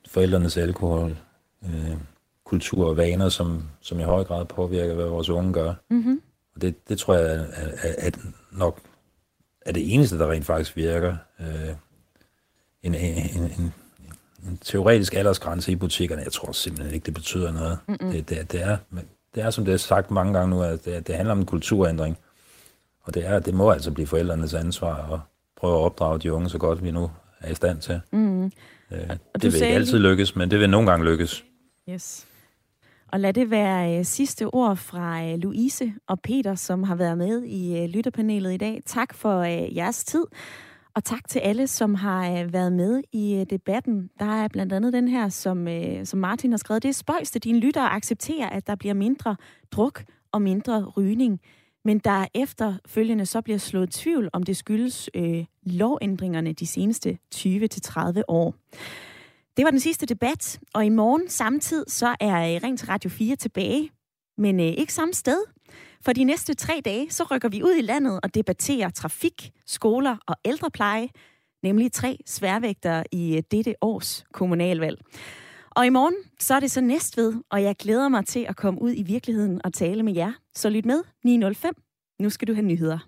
[0.09, 1.17] forældrenes alkohol,
[1.65, 1.97] øh,
[2.45, 5.75] kultur og vaner, som, som i høj grad påvirker, hvad vores unge gør.
[5.91, 6.23] Mm-hmm.
[6.55, 7.47] Og det, det tror jeg er,
[7.83, 8.11] er, er
[8.51, 8.81] nok
[9.61, 11.17] er det eneste, der rent faktisk virker.
[11.41, 11.75] Øh,
[12.83, 13.75] en, en, en,
[14.49, 17.79] en teoretisk aldersgrænse i butikkerne, jeg tror simpelthen ikke, det betyder noget.
[17.89, 18.11] Mm-hmm.
[18.11, 18.77] Det, det, det, er,
[19.35, 21.47] det er, som det er sagt mange gange nu, at det, det handler om en
[21.47, 22.19] kulturændring.
[23.03, 25.21] Og det, er, det må altså blive forældrenes ansvar at
[25.57, 28.01] prøve at opdrage de unge så godt, vi nu er i stand til.
[28.11, 28.45] Mm.
[28.45, 28.51] Øh,
[29.35, 31.45] det vil ikke altid lykkes, men det vil nogle gange lykkes.
[31.89, 32.27] Yes.
[33.13, 37.19] Og lad det være øh, sidste ord fra øh, Louise og Peter, som har været
[37.19, 38.83] med i øh, lytterpanelet i dag.
[38.87, 40.25] Tak for øh, jeres tid.
[40.95, 44.11] Og tak til alle, som har øh, været med i øh, debatten.
[44.19, 46.83] Der er blandt andet den her, som, øh, som Martin har skrevet.
[46.83, 49.37] Det er spøjst, at dine lyttere accepterer, at der bliver mindre
[49.73, 51.41] druk og mindre rygning.
[51.85, 58.21] Men der efterfølgende så bliver slået tvivl, om det skyldes øh, lovændringerne de seneste 20-30
[58.29, 58.55] år.
[59.59, 63.11] Det var den sidste debat, og i morgen samtidig så er øh, Ring til Radio
[63.11, 63.91] 4 tilbage,
[64.37, 65.45] men øh, ikke samme sted.
[66.05, 70.17] For de næste tre dage, så rykker vi ud i landet og debatterer trafik, skoler
[70.27, 71.09] og ældrepleje,
[71.63, 75.01] nemlig tre sværvægtere i øh, dette års kommunalvalg.
[75.71, 78.83] Og i morgen, så er det så Næstved, og jeg glæder mig til at komme
[78.83, 80.33] ud i virkeligheden og tale med jer.
[80.55, 81.75] Så lyt med 905.
[82.21, 82.99] Nu skal du have nyheder.